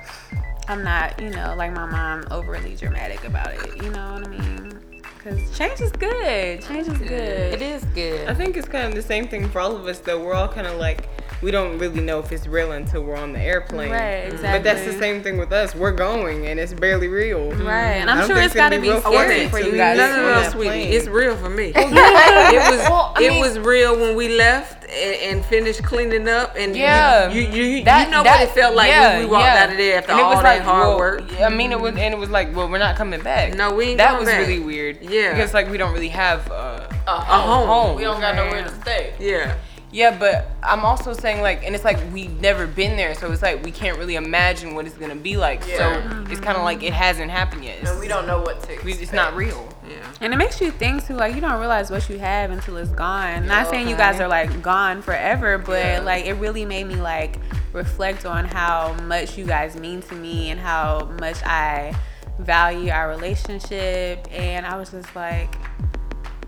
I'm 0.67 0.83
not, 0.83 1.19
you 1.19 1.31
know, 1.31 1.55
like 1.57 1.73
my 1.73 1.85
mom, 1.85 2.25
overly 2.31 2.75
dramatic 2.75 3.23
about 3.25 3.51
it. 3.53 3.83
You 3.83 3.89
know 3.89 4.13
what 4.13 4.27
I 4.27 4.29
mean? 4.29 4.80
Because 5.23 5.55
change 5.55 5.79
is 5.81 5.91
good. 5.91 6.61
Change 6.63 6.87
is 6.87 6.97
good. 6.97 7.53
it 7.53 7.61
is 7.61 7.83
good. 7.93 8.27
I 8.27 8.33
think 8.33 8.57
it's 8.57 8.67
kind 8.67 8.87
of 8.87 8.95
the 8.95 9.03
same 9.03 9.27
thing 9.27 9.47
for 9.49 9.59
all 9.59 9.75
of 9.75 9.85
us, 9.85 9.99
though. 9.99 10.23
We're 10.23 10.33
all 10.33 10.47
kind 10.47 10.65
of 10.65 10.79
like, 10.79 11.07
we 11.41 11.51
don't 11.51 11.77
really 11.79 12.01
know 12.01 12.19
if 12.19 12.31
it's 12.31 12.45
real 12.47 12.71
until 12.73 13.03
we're 13.03 13.15
on 13.15 13.33
the 13.33 13.39
airplane. 13.39 13.91
Right, 13.91 14.25
exactly. 14.31 14.49
But 14.59 14.63
that's 14.63 14.85
the 14.85 14.93
same 14.99 15.23
thing 15.23 15.37
with 15.37 15.51
us. 15.51 15.73
We're 15.75 15.91
going, 15.91 16.47
and 16.47 16.59
it's 16.59 16.73
barely 16.73 17.07
real. 17.07 17.51
Right, 17.51 17.95
and 18.01 18.09
I 18.09 18.13
I'm 18.13 18.19
don't 18.19 18.27
sure 18.27 18.35
think 18.37 18.45
it's 18.45 18.53
gonna 18.55 18.69
gotta 18.77 18.81
be 18.81 18.89
real 18.89 19.01
scary 19.01 19.47
for 19.49 19.57
till 19.57 19.65
you 19.67 19.71
we 19.73 19.77
guys. 19.77 19.97
get 19.97 20.11
No, 20.15 20.21
no, 20.21 20.41
no, 20.43 20.49
sweetie. 20.49 20.69
It's 20.95 21.07
real 21.07 21.35
for 21.35 21.49
me. 21.49 21.71
it 21.75 23.15
was 23.15 23.21
it 23.21 23.39
was 23.39 23.59
real 23.59 23.97
when 23.99 24.15
we 24.15 24.29
left 24.37 24.83
and, 24.85 25.37
and 25.37 25.45
finished 25.45 25.83
cleaning 25.83 26.27
up, 26.27 26.55
and 26.57 26.75
Yeah. 26.75 27.31
you 27.31 27.41
you, 27.41 27.63
you, 27.63 27.83
That- 27.85 28.09
know 28.09 28.17
what 28.19 28.25
that- 28.25 28.41
it 28.43 28.49
felt 28.51 28.75
like 28.75 28.89
yeah, 28.89 29.13
when 29.17 29.25
we 29.25 29.31
walked 29.31 29.45
yeah. 29.45 29.63
out 29.63 29.71
of 29.71 29.77
there 29.77 29.97
after 29.97 30.11
And 30.11 30.19
it 30.19 30.23
all 30.23 30.33
was 30.33 30.43
that 30.43 30.57
like, 30.57 30.61
hard 30.61 30.87
well, 30.87 30.97
work. 30.97 31.41
I 31.41 31.49
mean, 31.49 31.71
it 31.71 31.79
was, 31.79 31.95
and 31.95 32.13
it 32.13 32.17
was 32.17 32.29
like, 32.29 32.55
well, 32.55 32.69
we're 32.69 32.77
not 32.77 32.95
coming 32.95 33.21
back. 33.21 33.55
No, 33.55 33.73
we 33.73 33.85
ain't 33.85 33.97
That 33.97 34.19
was 34.19 34.27
back. 34.29 34.39
really 34.39 34.59
weird. 34.59 35.01
Yeah. 35.01 35.33
because 35.33 35.53
like 35.53 35.69
we 35.69 35.77
don't 35.77 35.93
really 35.93 36.09
have 36.09 36.49
uh, 36.51 36.87
A 37.07 37.11
A 37.11 37.13
home. 37.15 37.67
home. 37.67 37.95
We 37.95 38.03
don't 38.03 38.19
got 38.19 38.35
nowhere 38.35 38.63
to 38.63 38.81
stay. 38.81 39.13
Yeah. 39.19 39.55
Yeah, 39.93 40.17
but 40.17 40.49
I'm 40.63 40.85
also 40.85 41.11
saying 41.13 41.41
like, 41.41 41.63
and 41.65 41.75
it's 41.75 41.83
like 41.83 41.99
we've 42.13 42.39
never 42.39 42.65
been 42.65 42.95
there, 42.95 43.13
so 43.13 43.31
it's 43.31 43.41
like 43.41 43.63
we 43.63 43.71
can't 43.71 43.97
really 43.97 44.15
imagine 44.15 44.73
what 44.73 44.85
it's 44.85 44.95
gonna 44.97 45.15
be 45.15 45.35
like. 45.35 45.67
Yeah. 45.67 45.77
So 45.77 46.23
it's 46.31 46.39
kind 46.39 46.55
of 46.57 46.63
like 46.63 46.81
it 46.81 46.93
hasn't 46.93 47.29
happened 47.29 47.65
yet. 47.65 47.83
And 47.87 47.99
we 47.99 48.07
don't 48.07 48.25
know 48.25 48.39
what 48.41 48.61
to 48.63 48.67
We- 48.69 48.73
expect. 48.93 49.01
it's 49.01 49.11
not 49.13 49.35
real. 49.35 49.67
Yeah. 49.89 49.97
And 50.21 50.33
it 50.33 50.37
makes 50.37 50.61
you 50.61 50.71
think 50.71 51.05
too, 51.05 51.15
like 51.15 51.35
you 51.35 51.41
don't 51.41 51.59
realize 51.59 51.91
what 51.91 52.07
you 52.09 52.17
have 52.19 52.51
until 52.51 52.77
it's 52.77 52.91
gone. 52.91 53.45
Not 53.47 53.69
saying 53.69 53.89
you 53.89 53.97
guys 53.97 54.21
are 54.21 54.27
like 54.29 54.61
gone 54.61 55.01
forever, 55.01 55.57
but 55.57 55.85
Yeah. 55.85 55.99
like 55.99 56.25
it 56.25 56.33
really 56.35 56.63
made 56.63 56.85
me 56.85 56.95
like 56.95 57.37
reflect 57.73 58.25
on 58.25 58.45
how 58.45 58.93
much 59.03 59.37
you 59.37 59.45
guys 59.45 59.75
mean 59.75 60.01
to 60.03 60.15
me 60.15 60.51
and 60.51 60.59
how 60.59 61.09
much 61.19 61.37
I 61.43 61.93
value 62.39 62.91
our 62.91 63.09
relationship. 63.09 64.25
And 64.31 64.65
I 64.65 64.77
was 64.77 64.91
just 64.91 65.13
like, 65.15 65.53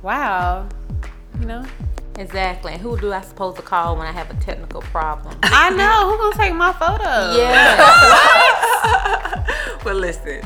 wow, 0.01 0.67
you 1.39 1.45
know. 1.45 1.65
Exactly. 2.17 2.73
And 2.73 2.81
who 2.81 2.97
do 2.99 3.11
I 3.13 3.21
supposed 3.21 3.57
to 3.57 3.63
call 3.63 3.95
when 3.97 4.07
I 4.07 4.11
have 4.11 4.29
a 4.31 4.35
technical 4.35 4.81
problem? 4.81 5.37
I 5.43 5.69
know 5.71 6.09
who 6.11 6.17
gonna 6.17 6.35
take 6.35 6.53
my 6.55 6.73
photo. 6.73 7.35
yeah. 7.37 7.79
Well, 9.85 9.95
listen. 9.95 10.41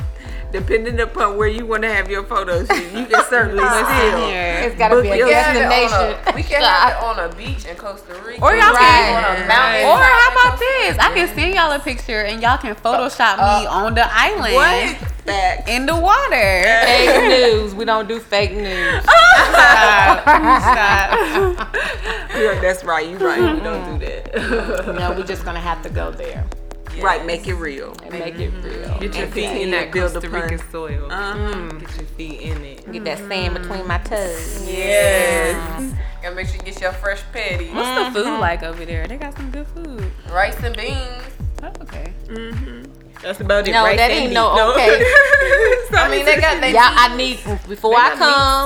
Depending 0.50 0.98
upon 1.00 1.36
where 1.36 1.46
you 1.48 1.66
want 1.66 1.82
to 1.82 1.92
have 1.92 2.10
your 2.10 2.24
photos, 2.24 2.68
you, 2.70 3.00
you 3.00 3.06
can 3.06 3.22
certainly 3.28 3.62
still. 3.62 4.28
It's 4.64 4.74
got 4.76 4.88
to 4.88 4.94
Book 4.96 5.02
be 5.04 5.10
a 5.10 5.16
your- 5.16 5.26
We 5.28 5.32
can 5.34 5.44
have 5.44 5.56
it 5.56 5.62
on 5.62 5.70
destination. 5.70 6.18
a- 6.26 6.36
We 6.36 6.42
can 6.42 6.62
have 6.62 6.90
it 6.90 7.02
on 7.04 7.18
a 7.30 7.34
beach 7.34 7.64
in 7.66 7.76
Costa 7.76 8.14
Rica. 8.26 8.42
Or 8.42 8.54
y'all 8.56 8.72
Right. 8.72 8.78
can, 8.78 9.24
on 9.24 9.36
a 9.36 9.46
mountain. 9.46 9.84
or 9.86 9.98
how 9.98 10.32
about 10.32 10.58
this? 10.58 10.98
I 10.98 11.12
can 11.14 11.28
send 11.34 11.54
y'all 11.54 11.72
a 11.72 11.78
picture 11.78 12.22
and 12.22 12.40
y'all 12.40 12.56
can 12.56 12.74
Photoshop 12.76 13.36
me 13.36 13.66
uh, 13.66 13.70
on 13.70 13.94
the 13.94 14.06
island 14.10 14.54
What? 14.54 14.96
Facts. 15.26 15.68
in 15.68 15.84
the 15.84 15.94
water. 15.94 16.62
Fake 16.62 17.28
news. 17.52 17.74
We 17.74 17.84
don't 17.84 18.08
do 18.08 18.18
fake 18.18 18.52
news. 18.52 19.02
Stop. 19.04 20.22
Stop. 20.22 21.76
Yeah, 22.38 22.60
that's 22.60 22.84
right. 22.84 23.06
You're 23.08 23.18
right. 23.18 23.40
We 23.54 23.60
don't 23.60 23.98
do 23.98 24.06
that. 24.06 24.86
no, 24.94 25.12
we're 25.12 25.24
just 25.26 25.44
gonna 25.44 25.58
have 25.60 25.82
to 25.82 25.90
go 25.90 26.10
there 26.12 26.44
Right. 27.00 27.24
Make 27.24 27.46
it 27.46 27.54
real. 27.54 27.94
and 28.02 28.12
make 28.12 28.34
it 28.38 28.52
mm-hmm. 28.52 28.62
real. 28.62 28.98
Get 28.98 29.14
your 29.14 29.24
And 29.24 29.32
feet 29.32 29.62
in 29.62 29.70
that 29.70 29.86
to 29.86 29.92
build 29.92 30.12
Costa 30.12 30.28
upon- 30.28 30.40
Rican 30.42 30.70
soil. 30.70 31.08
Uh-huh. 31.10 31.68
Get 31.78 31.96
your 31.96 32.06
feet 32.06 32.40
in 32.40 32.64
it. 32.64 32.92
Get 32.92 33.04
that 33.04 33.18
sand 33.18 33.54
between 33.54 33.86
my 33.86 33.98
toes. 33.98 34.66
Yes. 34.66 35.94
Gotta 36.22 36.34
make 36.34 36.46
sure 36.48 36.56
you 36.56 36.62
get 36.62 36.80
your 36.80 36.92
fresh 36.92 37.22
patty. 37.32 37.70
What's 37.70 38.14
the 38.14 38.20
food 38.20 38.26
mm-hmm. 38.26 38.40
like 38.40 38.62
over 38.62 38.84
there? 38.84 39.06
They 39.06 39.16
got 39.16 39.36
some 39.36 39.50
good 39.50 39.66
food. 39.68 40.10
Rice 40.32 40.62
and 40.62 40.76
beans. 40.76 41.22
Oh, 41.62 41.72
okay. 41.82 42.12
Mm-hmm. 42.26 42.98
That's 43.22 43.40
about 43.40 43.66
it. 43.66 43.72
No, 43.72 43.82
right 43.82 43.96
that 43.96 44.10
ain't 44.10 44.32
no 44.32 44.72
okay. 44.72 45.02
I 45.92 46.08
mean, 46.10 46.24
they 46.24 46.40
got 46.40 46.60
they 46.60 46.70
Y'all, 46.72 46.82
I 46.82 47.16
need 47.16 47.38
before 47.68 47.96
I 47.96 48.10
got 48.10 48.18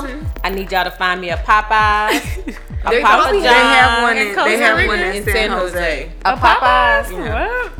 come, 0.05 0.27
I 0.43 0.49
need 0.51 0.71
y'all 0.71 0.83
to 0.83 0.91
find 0.91 1.19
me 1.21 1.29
a 1.29 1.37
Popeyes, 1.37 2.47
a 2.85 2.89
They 2.89 3.01
Papa 3.01 3.23
probably- 3.23 3.41
John's, 3.41 3.43
They 3.43 3.49
have 3.49 4.03
one 4.03 4.17
in, 4.17 4.35
they 4.35 4.57
have 4.57 4.87
one 4.87 4.99
in 4.99 5.15
in 5.15 5.23
San 5.23 5.49
Jose. 5.49 6.11
a 6.23 6.37
Popeyes. 6.37 7.11
What? 7.11 7.72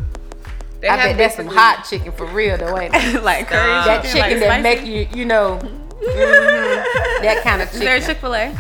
They 0.84 0.90
I 0.90 0.98
have 0.98 1.10
bet 1.12 1.18
that's 1.18 1.36
some 1.38 1.48
hot 1.48 1.86
chicken 1.90 2.12
for 2.12 2.26
real 2.28 2.58
though, 2.58 2.78
ain't 2.78 2.94
it? 2.94 3.24
like 3.32 3.48
curry 3.48 3.58
That 3.72 4.04
chicken, 4.04 4.12
chicken 4.22 4.22
like 4.22 4.40
that 4.40 4.62
spicy? 4.62 4.64
make 4.64 4.86
you, 5.12 5.18
you 5.18 5.26
know, 5.26 5.58
mhm, 5.60 7.22
that 7.24 7.42
kind 7.44 7.62
of 7.62 7.74
Is 7.74 7.80
there. 7.80 8.00
Chick 8.02 8.18
Fil 8.18 8.36
A? 8.36 8.58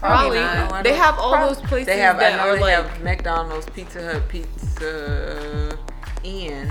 Probably. 0.00 0.40
not. 0.40 0.82
They 0.82 0.94
have 0.94 1.18
all 1.18 1.46
those 1.48 1.58
places 1.62 1.86
They 1.86 1.98
have. 1.98 2.16
I 2.16 2.18
that 2.30 2.36
know 2.36 2.50
are 2.50 2.54
they 2.56 2.60
like 2.60 2.74
have 2.90 3.02
McDonald's, 3.02 3.66
Pizza 3.70 4.02
Hut, 4.04 4.28
Pizza 4.28 5.78
Inn, 6.24 6.70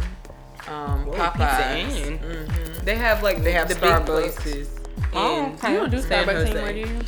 um, 0.67 1.05
Whoa, 1.05 1.13
Popeyes. 1.13 1.85
Pizza 1.87 2.07
Inn. 2.07 2.19
Mhm. 2.19 2.83
they 2.83 2.95
have 2.95 3.23
like 3.23 3.43
They 3.43 3.53
have 3.53 3.69
the 3.69 3.75
Starbucks. 3.75 4.05
big 4.05 4.35
places. 4.35 4.69
Oh, 5.13 5.53
okay. 5.53 5.71
You 5.71 5.77
don't 5.79 5.89
do 5.91 6.01
San 6.01 6.25
Starbucks 6.27 6.33
Jose. 6.47 6.51
anymore, 6.51 6.73
do 6.73 6.79
you? 6.79 6.99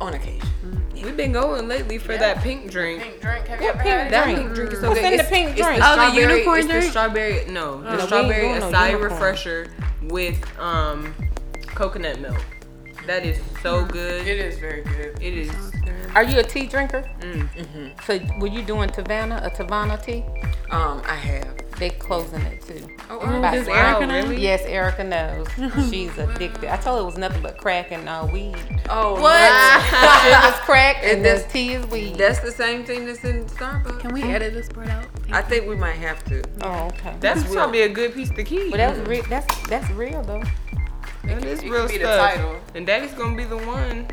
On 0.00 0.14
occasion. 0.14 0.81
We've 1.02 1.16
been 1.16 1.32
going 1.32 1.68
lately 1.68 1.98
for 1.98 2.16
that 2.16 2.38
pink 2.42 2.70
drink. 2.70 3.02
pink 3.02 3.20
drink. 3.20 3.46
Have 3.48 3.60
you 3.60 3.68
ever 3.68 3.78
had 3.78 4.12
That 4.12 4.28
it? 4.28 4.36
pink 4.36 4.54
drink 4.54 4.72
is 4.72 4.80
so 4.80 4.88
What's 4.88 5.00
good. 5.00 5.12
in 5.12 5.18
the 5.18 5.24
It's- 5.24 5.30
pink 5.30 5.50
it's 5.50 5.60
drink? 5.66 5.80
the 5.82 5.86
Oh, 5.88 5.96
the 5.96 6.02
strawberry- 6.10 6.32
unicorn 6.34 6.58
it's 6.58 6.68
drink? 6.68 6.84
The 6.84 6.90
strawberry, 6.90 7.44
no, 7.48 7.76
we 7.76 7.82
the 7.82 7.90
ain't 7.92 8.00
strawberry 8.02 8.40
doing 8.48 8.60
no 8.60 8.70
acai 8.70 9.02
refresher 9.02 9.66
with 10.02 10.58
um 10.60 11.14
coconut 11.74 12.20
milk. 12.20 12.36
That 13.06 13.24
is 13.26 13.38
so 13.62 13.84
good. 13.84 14.26
It 14.26 14.38
is 14.38 14.58
very 14.58 14.82
good. 14.82 15.20
It 15.20 15.34
is. 15.34 15.50
Are 16.14 16.22
you 16.22 16.38
a 16.38 16.42
tea 16.42 16.66
drinker? 16.66 17.02
Mm. 17.20 17.48
hmm 17.66 17.88
So 18.06 18.20
were 18.38 18.46
you 18.46 18.62
doing 18.62 18.90
Teavana, 18.90 19.44
a 19.44 19.50
Teavana 19.50 20.00
tea? 20.02 20.24
Um, 20.70 21.02
I 21.06 21.14
have. 21.16 21.48
They 21.82 21.90
closing 21.90 22.40
it 22.42 22.62
too. 22.62 22.86
Oh, 23.10 23.18
About 23.18 23.54
does 23.54 23.66
Erica 23.66 24.06
know? 24.06 24.14
really? 24.14 24.40
Yes, 24.40 24.62
Erica 24.66 25.02
knows. 25.02 25.48
She's 25.90 26.16
addicted. 26.16 26.70
I 26.72 26.76
told 26.76 26.98
her 26.98 27.02
it 27.02 27.06
was 27.06 27.18
nothing 27.18 27.42
but 27.42 27.58
crack 27.58 27.90
and 27.90 28.08
uh, 28.08 28.24
weed. 28.32 28.54
Oh, 28.88 29.20
what? 29.20 29.82
Sugar's 30.22 30.60
crack 30.60 30.98
and 31.02 31.10
And 31.16 31.24
this- 31.24 31.44
tea 31.52 31.72
is 31.72 31.84
weed. 31.88 32.14
That's 32.14 32.38
the 32.38 32.52
same 32.52 32.84
thing 32.84 33.04
that's 33.04 33.24
in 33.24 33.46
Starbucks. 33.46 33.98
Can 33.98 34.14
we 34.14 34.22
edit 34.22 34.54
this 34.54 34.68
part 34.68 34.86
out? 34.90 35.06
I 35.32 35.42
think 35.42 35.66
we 35.66 35.74
might 35.74 35.96
have 35.96 36.22
to. 36.26 36.44
Oh, 36.60 36.86
okay. 36.86 37.16
That's 37.18 37.42
probably 37.52 37.82
a 37.82 37.88
good 37.88 38.14
piece 38.14 38.30
to 38.30 38.44
keep. 38.44 38.70
But 38.70 38.76
that 38.76 38.96
was 38.96 39.08
real. 39.08 39.24
That's 39.24 39.68
that's 39.68 39.90
real 39.90 40.22
though. 40.22 40.44
that 41.24 41.44
is 41.44 41.64
real 41.64 41.88
could 41.88 42.00
the 42.00 42.04
stuff. 42.04 42.34
title. 42.34 42.60
And 42.76 42.86
Daddy's 42.86 43.10
gonna 43.14 43.36
be 43.36 43.42
the 43.42 43.58
one 43.58 44.06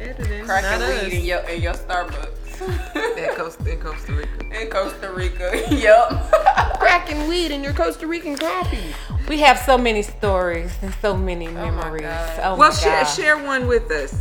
editing, 0.00 0.44
Crack 0.44 0.62
not 0.64 0.74
and 0.74 0.82
us. 0.82 1.02
weed 1.04 1.12
in 1.18 1.24
your, 1.24 1.38
in 1.40 1.62
your 1.62 1.74
Starbucks. 1.74 2.36
That 2.94 3.36
Costa, 3.36 3.70
in 3.72 3.80
Costa 3.80 4.12
Rica. 4.12 4.60
in 4.62 4.68
Costa 4.70 5.10
Rica. 5.12 5.62
yep. 5.70 6.10
Cracking 6.78 7.26
weed 7.26 7.50
in 7.52 7.62
your 7.64 7.72
Costa 7.72 8.06
Rican 8.06 8.36
coffee. 8.36 8.94
We 9.28 9.38
have 9.40 9.58
so 9.58 9.78
many 9.78 10.02
stories 10.02 10.72
and 10.82 10.94
so 11.00 11.16
many 11.16 11.48
oh 11.48 11.52
my 11.52 11.70
memories. 11.70 12.02
God. 12.02 12.40
Oh, 12.42 12.56
Well, 12.56 12.68
my 12.70 12.74
share 12.74 13.02
God. 13.02 13.04
share 13.04 13.38
one 13.42 13.66
with 13.66 13.90
us. 13.90 14.14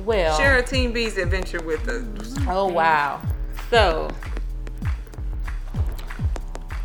Well, 0.00 0.36
Share 0.36 0.58
a 0.58 0.62
Team 0.64 0.92
BZ 0.92 1.22
adventure 1.22 1.62
with 1.62 1.86
us. 1.88 2.34
Oh 2.48 2.66
wow. 2.66 3.20
So 3.70 4.10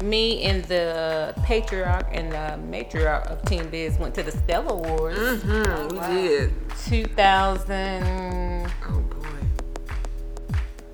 me 0.04 0.44
and 0.44 0.64
the 0.66 1.34
patriarch 1.44 2.08
and 2.12 2.32
the 2.32 2.60
matriarch 2.70 3.26
of 3.28 3.42
Team 3.46 3.68
Biz 3.70 3.98
went 3.98 4.14
to 4.16 4.24
the 4.24 4.32
Stellar 4.32 4.74
Awards 4.74 5.18
Mm, 5.44 5.92
we 5.92 6.00
did. 6.16 6.54
2000 6.86 8.72
Oh 8.88 9.00
boy. 9.00 9.26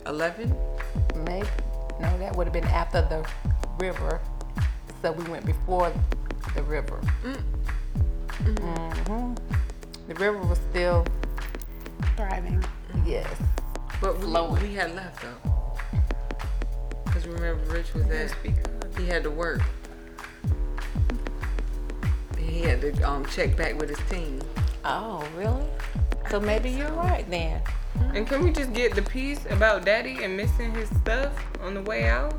Eleven. 0.05 0.55
maybe 1.25 1.47
no 1.99 2.17
that 2.17 2.35
would 2.35 2.47
have 2.47 2.53
been 2.53 2.63
after 2.65 3.01
the 3.01 3.25
river 3.79 4.19
so 5.01 5.11
we 5.11 5.23
went 5.29 5.45
before 5.45 5.91
the 6.55 6.63
river 6.63 6.97
hmm 8.43 9.33
the 10.07 10.15
river 10.15 10.37
was 10.39 10.59
still 10.69 11.05
Thriving. 12.17 12.63
yes 13.05 13.27
But 14.01 14.19
we, 14.19 14.25
we 14.67 14.73
had 14.75 14.93
left 14.95 15.21
though. 15.21 15.51
Cause 17.11 17.25
remember 17.27 17.63
Rich 17.73 17.93
was 17.93 18.05
at 18.09 18.29
he 18.97 19.05
had 19.07 19.23
to 19.23 19.31
work. 19.31 19.61
He 22.37 22.61
had 22.61 22.81
to 22.81 22.91
um, 23.09 23.25
check 23.25 23.55
back 23.57 23.79
with 23.79 23.89
his 23.89 23.99
team. 24.09 24.41
oh 24.85 25.25
really 25.35 25.63
so 26.29 26.39
maybe 26.39 26.69
you're 26.69 26.91
right 26.91 27.29
then 27.29 27.61
And 28.13 28.27
can 28.27 28.43
we 28.43 28.51
just 28.51 28.73
get 28.73 28.95
the 28.95 29.01
piece 29.01 29.45
about 29.49 29.85
Daddy 29.85 30.23
and 30.23 30.35
missing 30.37 30.73
his 30.73 30.89
stuff 31.01 31.31
on 31.61 31.73
the 31.73 31.81
way 31.81 32.07
out? 32.07 32.33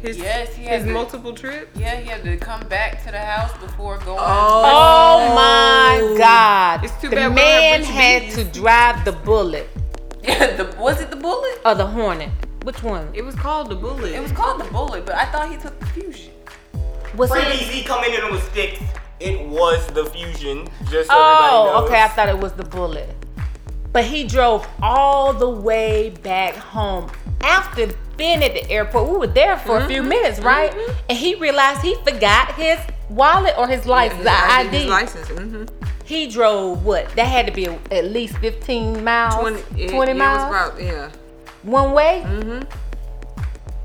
His, 0.00 0.18
Yes, 0.18 0.54
he 0.54 0.64
had 0.64 0.80
his 0.80 0.86
to- 0.86 0.92
multiple 0.92 1.32
trips. 1.32 1.78
Yeah, 1.78 1.96
he 1.96 2.08
had 2.08 2.22
to 2.24 2.36
come 2.36 2.60
back 2.68 3.02
to 3.06 3.10
the 3.10 3.18
house 3.18 3.56
before 3.58 3.96
going. 3.98 4.18
Oh 4.20 5.32
my 5.34 6.14
God! 6.18 6.84
It's 6.84 6.92
too 7.00 7.08
the 7.08 7.16
bad 7.16 7.28
we 7.30 7.34
man 7.36 7.82
had 7.82 8.22
Bees. 8.22 8.34
to 8.36 8.44
drive 8.44 9.02
the 9.06 9.12
bullet 9.12 9.68
Yeah, 10.22 10.56
the, 10.56 10.76
was 10.78 11.00
it 11.00 11.08
the 11.10 11.16
bullet? 11.16 11.58
or 11.64 11.74
the 11.74 11.86
Hornet. 11.86 12.28
Which 12.64 12.82
one? 12.82 13.10
It 13.14 13.22
was 13.24 13.34
called 13.34 13.68
the 13.70 13.74
Bullet. 13.76 14.12
It 14.12 14.20
was 14.20 14.32
called 14.32 14.58
the 14.60 14.64
bullet, 14.72 15.04
but 15.06 15.14
I 15.16 15.26
thought 15.26 15.50
he 15.50 15.56
took 15.58 15.78
the 15.78 15.86
fusion. 15.86 16.32
Was 17.16 17.30
Free 17.30 17.40
it? 17.42 17.46
BZ 17.60 17.84
coming 17.86 18.12
in 18.12 18.32
with 18.32 18.42
sticks. 18.50 18.80
It 19.20 19.46
was 19.48 19.86
the 19.88 20.06
fusion. 20.06 20.66
Just 20.90 21.08
so 21.10 21.14
Oh, 21.16 21.68
everybody 21.68 21.80
knows. 21.80 21.90
okay. 21.90 22.02
I 22.02 22.08
thought 22.08 22.28
it 22.28 22.38
was 22.38 22.52
the 22.54 22.64
bullet. 22.64 23.14
But 23.92 24.04
he 24.04 24.24
drove 24.24 24.66
all 24.82 25.32
the 25.32 25.48
way 25.48 26.10
back 26.22 26.56
home 26.56 27.10
after 27.42 27.88
being 28.16 28.42
at 28.42 28.52
the 28.54 28.68
airport. 28.70 29.08
We 29.10 29.16
were 29.18 29.26
there 29.28 29.56
for 29.58 29.78
a 29.78 29.86
few 29.86 30.02
minutes, 30.02 30.40
right? 30.40 30.74
And 31.08 31.16
he 31.16 31.36
realized 31.36 31.80
he 31.82 31.94
forgot 32.04 32.54
his 32.54 32.78
wallet 33.08 33.54
or 33.56 33.68
his 33.68 33.86
license, 33.86 34.18
His 34.20 34.26
ID, 34.26 34.68
ID. 34.68 34.76
His 34.78 34.86
license. 34.90 35.28
Mm-hmm. 35.28 35.64
He 36.04 36.26
drove 36.28 36.84
what? 36.84 37.08
That 37.10 37.26
had 37.26 37.46
to 37.46 37.52
be 37.52 37.66
at 37.66 38.06
least 38.06 38.36
15 38.38 39.04
miles, 39.04 39.34
20, 39.40 39.62
Twenty. 39.62 39.82
It, 39.84 39.90
it 39.92 39.94
was 39.94 40.18
miles. 40.18 40.48
about 40.48 40.82
yeah. 40.82 41.10
One 41.64 41.92
way. 41.92 42.22
Mm-hmm. 42.24 42.62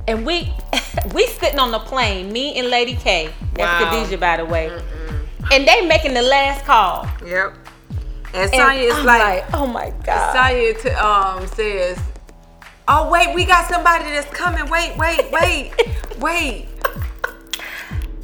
And 0.08 0.26
we 0.26 0.52
we 1.14 1.28
sitting 1.28 1.60
on 1.60 1.72
the 1.72 1.80
plane, 1.80 2.32
me 2.32 2.58
and 2.60 2.70
Lady 2.70 2.96
K. 2.96 3.30
That's 3.54 3.84
Wow. 3.84 3.92
Khadijah, 3.92 4.18
by 4.18 4.38
the 4.38 4.46
way. 4.46 4.72
And 5.52 5.68
they 5.68 5.86
making 5.88 6.14
the 6.14 6.22
last 6.22 6.66
call. 6.66 7.08
Yep. 7.26 7.56
And 8.34 8.50
Sonya 8.52 8.82
is 8.84 8.94
I'm 8.96 9.06
like, 9.06 9.46
oh 9.54 9.66
my 9.66 9.92
god. 10.04 10.34
Saya 10.34 10.74
t- 10.78 10.90
um 10.92 11.48
says, 11.48 11.98
"Oh 12.88 13.10
wait, 13.10 13.34
we 13.34 13.44
got 13.46 13.66
somebody 13.68 14.06
that's 14.06 14.30
coming. 14.30 14.70
Wait, 14.70 14.96
wait, 14.98 15.32
wait, 15.32 15.74
wait." 16.20 16.68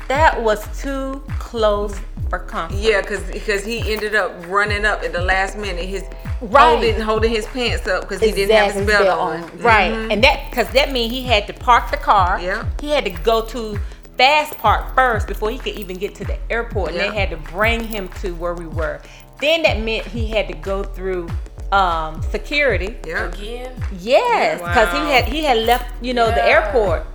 That 0.07 0.41
was 0.41 0.61
too 0.79 1.23
close 1.39 1.97
for 2.29 2.39
comfort. 2.39 2.75
Yeah, 2.77 3.01
cause 3.01 3.21
because 3.31 3.63
he 3.63 3.93
ended 3.93 4.15
up 4.15 4.31
running 4.47 4.85
up 4.85 5.03
at 5.03 5.13
the 5.13 5.21
last 5.21 5.57
minute. 5.57 5.85
His 5.85 6.03
Right. 6.41 6.61
holding 6.69 6.99
holding 6.99 7.31
his 7.31 7.45
pants 7.47 7.87
up 7.87 8.01
because 8.01 8.21
he 8.21 8.31
didn't 8.31 8.55
have 8.55 8.73
his 8.73 8.81
Exactly, 8.83 9.05
belt 9.07 9.19
on. 9.19 9.51
Right. 9.59 9.91
Mhm. 9.93 10.11
And 10.13 10.23
that 10.23 10.49
because 10.49 10.67
that 10.69 10.91
means 10.91 11.11
he 11.11 11.23
had 11.23 11.47
to 11.47 11.53
park 11.53 11.91
the 11.91 11.97
car. 11.97 12.39
Yeah. 12.41 12.65
He 12.81 12.91
had 12.91 13.05
to 13.05 13.11
go 13.11 13.41
to 13.41 13.79
Fast 14.17 14.57
Park 14.59 14.93
first 14.95 15.27
before 15.27 15.49
he 15.49 15.57
could 15.59 15.75
even 15.75 15.97
get 15.97 16.13
to 16.15 16.25
the 16.25 16.37
airport. 16.49 16.89
And 16.91 16.97
Yeah. 16.97 17.09
they 17.11 17.15
had 17.17 17.29
to 17.31 17.37
bring 17.37 17.83
him 17.83 18.09
to 18.21 18.33
where 18.35 18.53
we 18.53 18.65
were. 18.65 18.99
Then 19.41 19.63
that 19.63 19.79
meant 19.79 20.05
he 20.05 20.27
had 20.27 20.47
to 20.47 20.53
go 20.53 20.83
through 20.83 21.29
um, 21.71 22.21
security. 22.31 22.95
Yeah. 23.05 23.25
Again? 23.25 23.71
Yes, 23.99 24.59
because 24.61 24.91
he 24.93 25.11
had 25.11 25.25
he 25.25 25.43
had 25.43 25.57
left, 25.57 25.85
you 26.01 26.13
know, 26.13 26.27
the 26.27 26.45
airport 26.45 27.05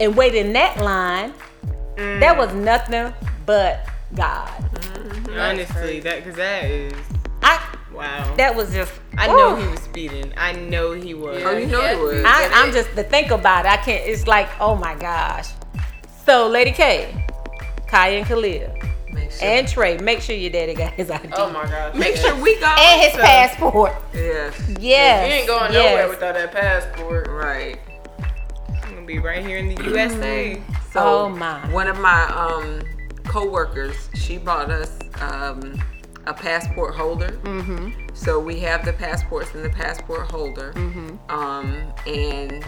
and 0.00 0.16
waited 0.16 0.46
in 0.46 0.52
that 0.54 0.78
line. 0.78 1.32
Mm. 1.96 2.20
That 2.20 2.36
was 2.36 2.52
nothing 2.54 3.14
but 3.46 3.86
God. 4.14 4.50
Honestly, 5.30 6.00
that 6.00 6.18
because 6.18 6.36
that 6.36 6.64
is 6.64 6.92
I 7.42 7.76
wow. 7.92 8.34
that 8.36 8.54
was 8.54 8.72
just 8.72 8.92
I 9.16 9.26
know 9.26 9.56
he 9.56 9.66
was 9.66 9.80
speeding. 9.80 10.32
I 10.36 10.52
know 10.52 10.92
he 10.92 11.14
was. 11.14 11.42
Oh, 11.42 11.56
you 11.56 11.66
know 11.66 11.80
Yeah. 11.80 11.92
it 11.92 11.98
was. 12.00 12.24
I, 12.26 12.50
I'm 12.52 12.72
just 12.72 12.90
to 12.96 13.02
think 13.02 13.30
about 13.30 13.64
it. 13.66 13.70
I 13.72 13.76
can't. 13.78 14.06
It's 14.06 14.26
like, 14.26 14.48
oh 14.60 14.76
my 14.76 14.94
gosh. 14.94 15.48
So, 16.24 16.46
Lady 16.48 16.70
K, 16.70 17.26
Kaya 17.88 18.18
and 18.18 18.26
Khalil, 18.26 18.72
sure. 19.12 19.28
and 19.42 19.66
Trey, 19.66 19.98
make 19.98 20.20
sure 20.20 20.36
your 20.36 20.50
daddy 20.52 20.74
got 20.74 20.92
his 20.92 21.10
ID 21.10 21.30
Oh 21.36 21.50
my 21.50 21.66
gosh. 21.66 21.94
Make 21.96 22.14
sure 22.16 22.34
we 22.40 22.58
got 22.60 22.78
and 22.78 23.00
his 23.02 23.12
So- 23.12 23.18
passport. 23.18 23.92
Yes. 24.14 24.54
Yes, 24.78 25.28
You 25.28 25.34
ain't 25.34 25.46
going 25.48 25.72
yes. 25.72 25.84
nowhere 25.96 26.08
without 26.08 26.34
that 26.34 26.52
passport. 26.52 27.26
Right. 27.28 27.80
I'm 28.84 28.94
gonna 28.94 29.06
be 29.06 29.18
right 29.18 29.44
here 29.44 29.56
in 29.58 29.74
the 29.74 29.82
USA. 29.84 30.62
So 30.92 31.00
Oh, 31.00 31.28
my. 31.28 31.58
One 31.72 31.88
of 31.88 31.98
my 31.98 32.22
um 32.34 32.82
co-workers, 33.24 34.08
she 34.14 34.38
bought 34.38 34.70
us 34.70 34.98
um 35.20 35.80
a 36.26 36.34
passport 36.34 36.94
holder. 36.94 37.30
Mm-hmm. 37.42 38.14
So 38.14 38.38
we 38.38 38.60
have 38.60 38.84
the 38.84 38.92
passports 38.92 39.54
in 39.54 39.62
the 39.62 39.70
passport 39.70 40.30
holder. 40.30 40.72
Mm-hmm. 40.74 41.30
Um, 41.30 41.92
and 42.06 42.64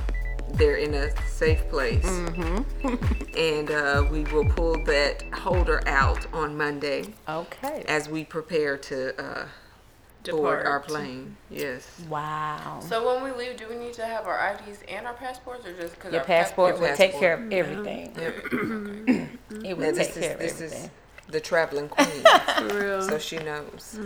they're 0.54 0.76
in 0.76 0.94
a 0.94 1.10
safe 1.26 1.68
place. 1.68 2.04
Mm-hmm. 2.04 3.36
and 3.38 3.70
uh, 3.70 4.04
we 4.10 4.24
will 4.24 4.48
pull 4.50 4.82
that 4.84 5.22
holder 5.32 5.86
out 5.86 6.26
on 6.32 6.56
Monday 6.56 7.14
Okay. 7.28 7.84
as 7.88 8.08
we 8.08 8.24
prepare 8.24 8.76
to 8.78 9.20
uh, 9.22 9.46
board 10.32 10.66
our 10.66 10.80
plane. 10.80 11.36
Yes. 11.50 11.86
Wow. 12.08 12.80
So 12.80 13.06
when 13.06 13.22
we 13.24 13.30
leave, 13.38 13.56
do 13.56 13.68
we 13.68 13.76
need 13.76 13.92
to 13.94 14.04
have 14.06 14.26
our 14.26 14.54
IDs 14.66 14.80
and 14.88 15.06
our 15.06 15.14
passports, 15.14 15.66
or 15.66 15.72
just 15.74 15.94
because 15.94 16.12
Your 16.12 16.20
our 16.22 16.26
passport 16.26 16.78
Your 16.78 16.88
will 16.88 16.96
take 16.96 17.12
care 17.12 17.34
of 17.34 17.52
everything. 17.52 18.12
It 19.64 19.76
will 19.76 19.86
Now, 19.86 19.92
take 19.92 20.14
this 20.14 20.14
care 20.18 20.24
is 20.24 20.32
of 20.32 20.38
this 20.38 20.52
everything. 20.60 20.84
is 20.84 20.90
the 21.28 21.40
traveling 21.40 21.88
queen. 21.94 22.22
So 23.08 23.18
she 23.18 23.38
knows. 23.38 23.98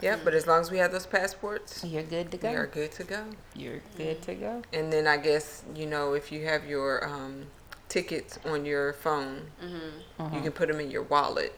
Yeah, 0.00 0.16
but 0.24 0.32
as 0.34 0.46
long 0.46 0.60
as 0.62 0.70
we 0.70 0.78
have 0.78 0.92
those 0.92 1.04
passports, 1.06 1.84
You're 1.84 2.02
good 2.04 2.30
to 2.30 2.36
go. 2.38 2.50
You're 2.50 2.66
good 2.66 2.92
to 2.92 3.04
go. 3.04 3.24
You're 3.54 3.82
good 3.98 4.22
to 4.22 4.34
go. 4.34 4.62
And 4.72 4.90
then 4.92 5.06
I 5.06 5.18
guess, 5.18 5.62
you 5.74 5.84
know, 5.86 6.14
if 6.14 6.32
you 6.32 6.46
have 6.46 6.64
your 6.66 7.04
um, 7.06 7.46
tickets 7.90 8.38
on 8.46 8.64
your 8.64 8.94
phone, 8.94 9.50
Uh-huh. 9.62 10.34
you 10.34 10.40
can 10.40 10.52
put 10.52 10.68
them 10.68 10.80
in 10.80 10.90
your 10.90 11.02
wallet. 11.02 11.54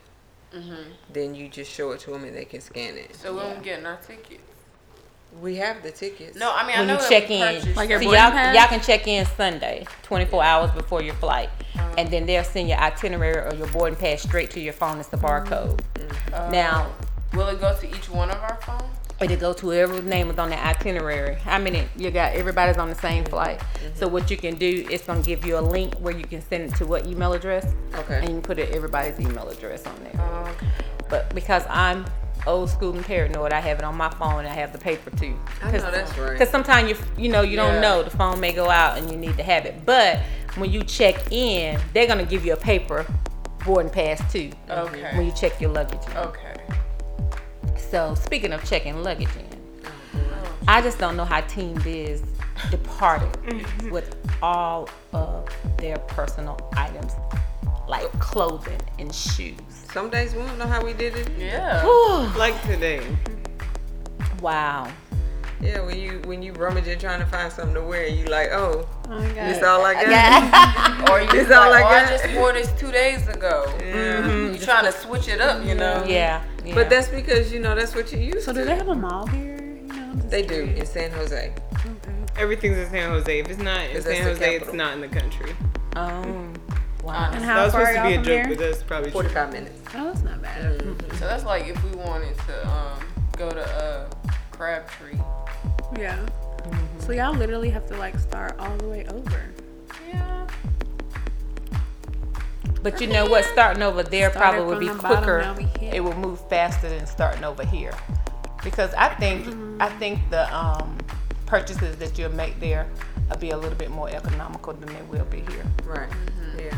Mm-hmm. 0.54 0.90
Then 1.12 1.34
you 1.34 1.48
just 1.48 1.70
show 1.70 1.92
it 1.92 2.00
to 2.00 2.10
them 2.10 2.24
and 2.24 2.36
they 2.36 2.44
can 2.44 2.60
scan 2.60 2.96
it. 2.96 3.14
So 3.16 3.34
when 3.36 3.58
we 3.58 3.64
getting 3.64 3.86
our 3.86 3.96
tickets? 3.96 4.42
We 5.40 5.56
have 5.56 5.82
the 5.82 5.90
tickets. 5.90 6.36
No, 6.36 6.52
I 6.54 6.66
mean 6.66 6.76
I 6.76 6.78
When 6.80 6.88
know 6.88 6.94
you 6.94 7.00
that 7.00 7.08
check 7.08 7.28
we 7.30 7.36
in, 7.36 7.74
Like 7.74 7.88
your 7.88 8.00
boarding 8.00 8.20
y'all, 8.20 8.30
pass? 8.32 8.54
y'all 8.54 8.66
can 8.68 8.80
check 8.82 9.08
in 9.08 9.24
Sunday, 9.24 9.86
24 10.02 10.44
hours 10.44 10.70
before 10.72 11.02
your 11.02 11.14
flight, 11.14 11.48
uh-huh. 11.74 11.94
and 11.96 12.10
then 12.10 12.26
they'll 12.26 12.44
send 12.44 12.68
your 12.68 12.76
itinerary 12.78 13.38
or 13.38 13.54
your 13.56 13.66
boarding 13.68 13.98
pass 13.98 14.22
straight 14.22 14.50
to 14.50 14.60
your 14.60 14.74
phone. 14.74 14.98
It's 15.00 15.08
the 15.08 15.16
barcode. 15.16 15.80
Mm-hmm. 15.94 16.52
Now, 16.52 16.82
uh, 17.00 17.36
Will 17.36 17.48
it 17.48 17.60
go 17.62 17.74
to 17.74 17.88
each 17.88 18.10
one 18.10 18.28
of 18.28 18.36
our 18.42 18.58
phones? 18.60 18.82
It'll 19.30 19.40
go 19.40 19.52
to 19.52 19.66
whoever's 19.66 20.02
name 20.04 20.30
is 20.30 20.38
on 20.38 20.50
the 20.50 20.64
itinerary. 20.66 21.36
How 21.36 21.58
many 21.58 21.86
you 21.96 22.10
got? 22.10 22.32
Everybody's 22.34 22.78
on 22.78 22.88
the 22.88 22.94
same 22.96 23.24
flight. 23.24 23.58
Mm-hmm. 23.58 23.94
So 23.96 24.08
what 24.08 24.30
you 24.30 24.36
can 24.36 24.54
do, 24.56 24.86
it's 24.90 25.04
gonna 25.06 25.22
give 25.22 25.44
you 25.46 25.58
a 25.58 25.60
link 25.60 25.94
where 25.94 26.16
you 26.16 26.24
can 26.24 26.40
send 26.42 26.64
it 26.64 26.76
to 26.76 26.86
what 26.86 27.06
email 27.06 27.32
address, 27.32 27.66
Okay. 27.94 28.16
and 28.18 28.24
you 28.28 28.34
can 28.34 28.42
put 28.42 28.58
it, 28.58 28.74
everybody's 28.74 29.18
email 29.20 29.48
address 29.48 29.86
on 29.86 29.94
there. 30.04 30.12
Oh. 30.18 30.54
But 31.08 31.34
because 31.34 31.64
I'm 31.68 32.04
old 32.46 32.70
school 32.70 32.94
and 32.94 33.04
paranoid, 33.04 33.52
I 33.52 33.60
have 33.60 33.78
it 33.78 33.84
on 33.84 33.96
my 33.96 34.10
phone 34.10 34.40
and 34.40 34.48
I 34.48 34.54
have 34.54 34.72
the 34.72 34.78
paper 34.78 35.10
too. 35.10 35.38
I 35.62 35.70
know 35.70 35.90
that's 35.90 36.16
right. 36.18 36.32
Because 36.32 36.48
sometimes 36.48 36.88
you 36.90 36.96
you 37.16 37.28
know 37.30 37.42
you 37.42 37.56
Yeah. 37.56 37.70
don't 37.70 37.80
know 37.80 38.02
the 38.02 38.10
phone 38.10 38.40
may 38.40 38.52
go 38.52 38.68
out 38.68 38.98
and 38.98 39.10
you 39.10 39.16
need 39.16 39.36
to 39.36 39.42
have 39.42 39.64
it. 39.66 39.84
But 39.86 40.18
when 40.56 40.70
you 40.72 40.82
check 40.82 41.30
in, 41.30 41.78
they're 41.92 42.06
gonna 42.06 42.24
give 42.24 42.44
you 42.44 42.52
a 42.54 42.56
paper 42.56 43.06
boarding 43.64 43.92
pass 43.92 44.20
too. 44.32 44.50
Okay. 44.68 45.16
When 45.16 45.26
you 45.26 45.32
check 45.32 45.60
your 45.60 45.70
luggage 45.70 46.00
in. 46.10 46.16
Okay. 46.16 46.51
So 47.92 48.14
speaking 48.14 48.54
of 48.54 48.64
checking 48.64 49.02
luggage 49.02 49.28
in, 49.36 49.58
I 50.66 50.80
just 50.80 50.98
don't 50.98 51.14
know 51.14 51.26
how 51.26 51.42
Team 51.42 51.74
Biz 51.84 52.22
departed 52.70 53.30
mm-hmm. 53.42 53.90
with 53.90 54.16
all 54.42 54.88
of 55.12 55.54
their 55.76 55.98
personal 55.98 56.58
items, 56.74 57.12
like 57.86 58.10
clothing 58.18 58.80
and 58.98 59.14
shoes. 59.14 59.58
Some 59.92 60.08
days 60.08 60.32
we 60.32 60.38
don't 60.38 60.56
know 60.56 60.66
how 60.66 60.82
we 60.82 60.94
did 60.94 61.16
it. 61.16 61.28
Yeah. 61.38 61.82
Like 62.38 62.58
today. 62.62 63.06
Wow. 64.40 64.90
Yeah, 65.60 65.84
when 65.84 65.98
you 65.98 66.22
when 66.24 66.42
you 66.42 66.54
rummaging 66.54 66.98
trying 66.98 67.20
to 67.20 67.26
find 67.26 67.52
something 67.52 67.74
to 67.74 67.82
wear, 67.82 68.08
you 68.08 68.24
like, 68.24 68.52
oh, 68.52 68.88
Oh 69.04 69.18
my 69.18 69.26
god. 69.26 69.34
this 69.34 69.62
all 69.62 69.84
I 69.84 69.92
got. 69.92 71.10
Or 71.10 71.20
you 71.20 71.30
This 71.30 71.50
like, 71.50 71.58
all 71.58 71.72
I 71.74 71.82
oh, 71.82 71.86
I 71.86 72.08
just 72.08 72.34
wore 72.36 72.54
this 72.54 72.72
two 72.72 72.90
days 72.90 73.28
ago. 73.28 73.66
You 73.84 74.58
trying 74.58 74.86
to 74.86 74.92
switch 74.92 75.28
it 75.28 75.42
up, 75.42 75.62
you 75.66 75.74
know? 75.74 76.04
Yeah. 76.08 76.42
Yeah. 76.64 76.74
But 76.74 76.90
that's 76.90 77.08
because 77.08 77.52
you 77.52 77.58
know 77.60 77.74
that's 77.74 77.94
what 77.94 78.12
you 78.12 78.18
used 78.18 78.44
So 78.44 78.52
to. 78.52 78.60
do 78.60 78.64
they 78.64 78.76
have 78.76 78.88
a 78.88 78.94
mall 78.94 79.26
here? 79.26 79.56
You 79.56 79.82
know, 79.88 79.94
I'm 80.12 80.28
They 80.28 80.42
do 80.42 80.62
in 80.64 80.86
San 80.86 81.10
Jose. 81.12 81.52
Everything's 82.36 82.78
in 82.78 82.88
San 82.90 83.10
Jose. 83.10 83.38
If 83.40 83.48
it's 83.50 83.60
not 83.60 83.80
in 83.90 84.00
San 84.02 84.12
that 84.12 84.24
the 84.24 84.30
Jose, 84.30 84.56
it's 84.56 84.72
not 84.72 84.94
in 84.94 85.00
the 85.00 85.08
country. 85.08 85.54
Oh, 85.96 86.02
wow. 87.04 87.30
And 87.32 87.42
That 87.42 87.42
how 87.42 87.64
was 87.64 87.72
far 87.72 87.86
supposed 87.86 87.88
to 87.88 87.94
y'all 87.94 88.06
be 88.08 88.12
a 88.14 88.16
from 88.16 88.24
joke, 88.24 88.32
here? 88.32 88.48
but 88.48 88.58
that's 88.58 88.82
probably 88.82 89.10
true. 89.10 89.20
Forty-five 89.20 89.52
minutes. 89.52 89.80
Oh, 89.94 90.04
that's 90.06 90.22
not 90.22 90.40
bad. 90.40 90.80
So 91.18 91.26
that's 91.26 91.44
like 91.44 91.66
if 91.66 91.82
we 91.84 91.90
wanted 91.98 92.36
to 92.46 92.68
um 92.68 93.04
go 93.36 93.50
to 93.50 93.60
uh 93.60 94.10
Crabtree. 94.52 95.18
Yeah. 95.98 96.18
So 97.00 97.12
y'all 97.12 97.34
literally 97.34 97.68
have 97.70 97.86
to 97.88 97.96
like 97.98 98.18
start 98.18 98.56
all 98.60 98.76
the 98.76 98.88
way 98.88 99.04
over. 99.08 99.52
But 102.82 103.00
you 103.00 103.06
know 103.06 103.26
what? 103.26 103.44
Starting 103.44 103.82
over 103.82 104.02
there 104.02 104.30
Started 104.30 104.56
probably 104.56 104.74
would 104.74 104.80
be 104.80 104.88
the 104.88 104.94
bottom, 104.94 105.18
quicker. 105.18 105.42
now 105.42 105.54
we 105.54 105.64
here. 105.78 105.92
It 105.94 106.00
will 106.00 106.16
move 106.16 106.40
faster 106.48 106.88
than 106.88 107.06
starting 107.06 107.44
over 107.44 107.64
here, 107.64 107.92
because 108.64 108.92
I 108.94 109.14
think 109.14 109.46
I 109.80 109.88
think 109.88 110.18
the 110.30 110.52
um, 110.54 110.98
purchases 111.46 111.96
that 111.96 112.18
you'll 112.18 112.34
make 112.34 112.58
there 112.58 112.88
will 113.28 113.36
be 113.36 113.50
a 113.50 113.56
little 113.56 113.78
bit 113.78 113.90
more 113.90 114.10
economical 114.10 114.72
than 114.72 114.92
they 114.92 115.02
will 115.02 115.24
be 115.26 115.40
here. 115.52 115.64
Right. 115.84 116.10
Mm-hmm. 116.10 116.58
Yeah. 116.58 116.76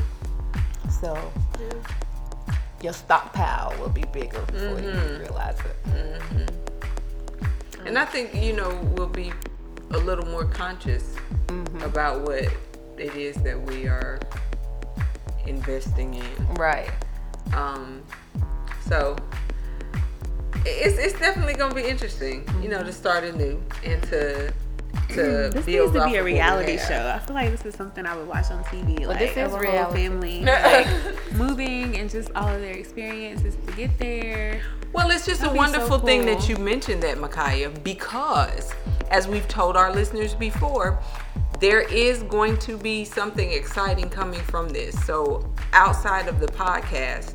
So 0.90 1.32
your 2.82 2.92
stockpile 2.92 3.74
will 3.80 3.88
be 3.88 4.04
bigger 4.12 4.42
before 4.42 4.78
you 4.80 4.90
mm-hmm. 4.90 5.20
realize 5.20 5.58
it. 5.60 5.76
Mm-hmm. 5.86 7.86
And 7.86 7.98
I 7.98 8.04
think 8.04 8.34
you 8.34 8.52
know 8.52 8.78
we'll 8.94 9.06
be 9.06 9.32
a 9.90 9.98
little 9.98 10.26
more 10.26 10.44
conscious 10.44 11.16
about 11.80 12.20
what 12.22 12.44
it 12.98 13.14
is 13.16 13.36
that 13.36 13.60
we 13.60 13.86
are 13.86 14.20
investing 15.46 16.14
in. 16.14 16.46
Right. 16.54 16.90
Um, 17.54 18.02
so 18.88 19.16
it's 20.66 20.98
it's 20.98 21.18
definitely 21.18 21.54
gonna 21.54 21.74
be 21.74 21.82
interesting, 21.82 22.48
you 22.62 22.68
know, 22.68 22.82
to 22.82 22.92
start 22.92 23.24
anew 23.24 23.62
and 23.84 24.02
to 24.04 24.52
to 25.08 25.50
This 25.52 25.66
build 25.66 25.66
needs 25.66 25.92
to 25.92 26.00
off 26.00 26.06
be 26.06 26.16
a 26.16 26.20
of 26.20 26.24
what 26.24 26.24
we 26.24 26.32
reality 26.32 26.78
show. 26.78 27.12
I 27.14 27.18
feel 27.18 27.34
like 27.34 27.50
this 27.50 27.64
is 27.64 27.74
something 27.74 28.06
I 28.06 28.16
would 28.16 28.26
watch 28.26 28.50
on 28.50 28.64
TV. 28.64 29.06
like 29.06 29.18
this 29.18 29.36
is 29.36 29.52
of 29.52 29.60
a 29.60 29.66
whole 29.66 29.92
family 29.92 30.40
like, 30.44 30.86
moving 31.34 31.96
and 31.96 32.08
just 32.08 32.30
all 32.34 32.48
of 32.48 32.60
their 32.60 32.74
experiences 32.74 33.56
to 33.66 33.72
get 33.72 33.96
there. 33.98 34.62
Well, 34.92 35.10
it's 35.10 35.26
just 35.26 35.40
a 35.40 35.44
That'd 35.44 35.54
be 35.54 35.58
so 35.58 35.72
wonderful 35.72 35.98
thing 35.98 36.24
that 36.26 36.48
you 36.48 36.56
mentioned 36.56 37.02
that, 37.02 37.18
Micaiah, 37.18 37.70
because 37.70 38.72
as 39.14 39.28
we've 39.28 39.46
told 39.46 39.76
our 39.76 39.92
listeners 39.92 40.34
before, 40.34 40.98
there 41.60 41.82
is 41.82 42.24
going 42.24 42.58
to 42.58 42.76
be 42.76 43.04
something 43.04 43.52
exciting 43.52 44.10
coming 44.10 44.40
from 44.40 44.68
this. 44.68 44.92
So, 45.06 45.48
outside 45.72 46.26
of 46.26 46.40
the 46.40 46.48
podcast, 46.48 47.34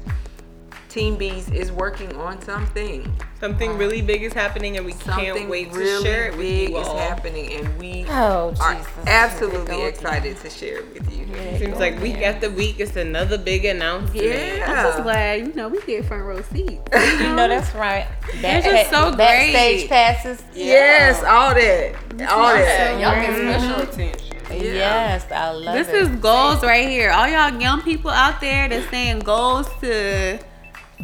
Team 0.89 1.17
BZ 1.17 1.53
is 1.53 1.71
working 1.71 2.15
on 2.15 2.41
something. 2.41 3.13
Something 3.39 3.71
um, 3.71 3.77
really 3.77 4.01
big 4.01 4.23
is 4.23 4.33
happening, 4.33 4.75
and 4.75 4.85
we 4.85 4.93
Something 4.93 5.33
can't 5.35 5.49
wait 5.49 5.71
to 5.71 5.77
really 5.77 6.03
share 6.03 6.25
it 6.25 6.31
with 6.31 6.39
big 6.39 6.69
you 6.71 6.77
is 6.77 6.87
happening, 6.87 7.53
and 7.53 7.79
we 7.79 8.05
Oh, 8.09 8.55
are 8.59 8.73
Jesus. 8.73 8.91
absolutely 9.05 9.83
excited 9.83 10.37
to 10.37 10.49
share 10.49 10.79
it 10.79 10.93
with 10.93 11.15
you. 11.15 11.27
Seems 11.59 11.77
like 11.77 12.01
week 12.01 12.17
after 12.23 12.49
week, 12.49 12.79
it's 12.79 12.95
another 12.95 13.37
big 13.37 13.65
announcement. 13.65 14.15
Yeah, 14.25 14.65
I'm 14.67 14.85
just 14.87 14.97
Yeah. 14.97 15.03
glad 15.03 15.39
you 15.41 15.53
know 15.53 15.67
we 15.67 15.79
get 15.83 16.05
front 16.05 16.23
row 16.23 16.41
seats. 16.41 16.81
You 16.91 17.35
know 17.35 17.47
that's 17.47 17.73
right. 17.75 18.07
They're 18.41 18.61
just 18.61 18.89
so 18.89 19.15
Backstage 19.15 19.81
great. 19.81 19.89
passes. 19.89 20.43
Yes, 20.55 21.23
all 21.23 21.53
that. 21.53 21.95
All 22.31 22.53
that. 22.53 22.99
Y'all 22.99 23.13
get 23.21 23.35
special 23.35 23.85
mm-hmm. 23.85 23.93
attention. 23.93 24.29
Yes, 24.51 25.31
I 25.31 25.51
love 25.51 25.75
it. 25.75 25.85
This 25.85 25.87
it. 25.89 25.95
is 26.01 26.19
goals 26.19 26.63
right 26.63 26.89
here. 26.89 27.11
All 27.11 27.27
y'all 27.27 27.61
young 27.61 27.83
people 27.83 28.09
out 28.09 28.41
there 28.41 28.67
that's 28.67 28.89
saying 28.89 29.19
goals 29.19 29.67
to 29.81 30.39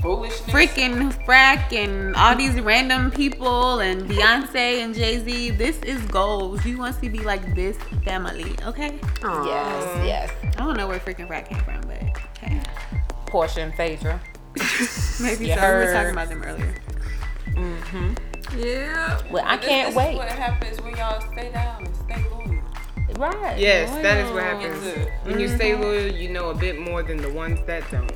Foolishness. 0.02 0.50
freaking 0.50 1.12
frack 1.26 1.72
and 1.74 2.16
all 2.16 2.36
these 2.36 2.60
random 2.62 3.10
people 3.12 3.80
and 3.80 4.04
Beyonce 4.10 4.84
and 4.84 4.94
Jay 4.94 5.24
Z. 5.24 5.52
This 5.52 5.78
is 5.80 6.02
goals. 6.08 6.64
You 6.66 6.78
want 6.78 7.02
to 7.02 7.10
be 7.10 7.20
like 7.20 7.56
this 7.56 7.78
family, 8.04 8.56
okay? 8.66 9.00
Aw. 9.24 9.46
yes, 9.46 10.06
yes. 10.06 10.56
I 10.58 10.64
don't 10.64 10.78
know 10.78 10.88
where 10.88 11.00
freaking 11.00 11.28
frack 11.28 11.48
came 11.50 11.60
from, 11.64 11.82
but 11.82 12.02
okay. 12.44 12.62
Portia 13.26 13.62
and 13.62 13.74
Phaedra. 13.74 14.20
Maybe 15.22 15.48
You 15.48 15.56
so. 15.56 15.80
We 15.80 15.86
were 15.86 15.92
talking 15.94 16.12
about 16.12 16.30
them 16.30 16.44
earlier. 16.44 16.76
Mm-hmm. 17.52 18.14
Yeah. 18.60 19.22
Well, 19.32 19.44
I 19.46 19.58
This- 19.58 19.66
can't 19.66 19.88
this 19.90 19.96
wait. 19.98 20.12
Is 20.14 20.18
what 20.18 20.30
happens 20.30 20.82
when 20.82 20.96
y'all 20.98 21.22
stay 21.32 21.52
down 21.52 21.86
and 21.86 21.96
stay 21.96 22.24
loyal. 22.30 22.42
Right. 23.18 23.58
Yes, 23.58 23.90
that 24.02 24.18
is 24.18 24.26
what 24.32 24.44
Loyal. 24.44 24.60
happens. 24.60 25.08
When 25.24 25.40
you 25.40 25.48
stay 25.48 25.74
loyal, 25.74 26.12
you 26.12 26.30
know 26.30 26.50
a 26.50 26.54
bit 26.56 26.78
more 26.80 27.02
than 27.02 27.18
the 27.18 27.32
ones 27.32 27.60
that 27.66 27.90
don't. 27.90 28.12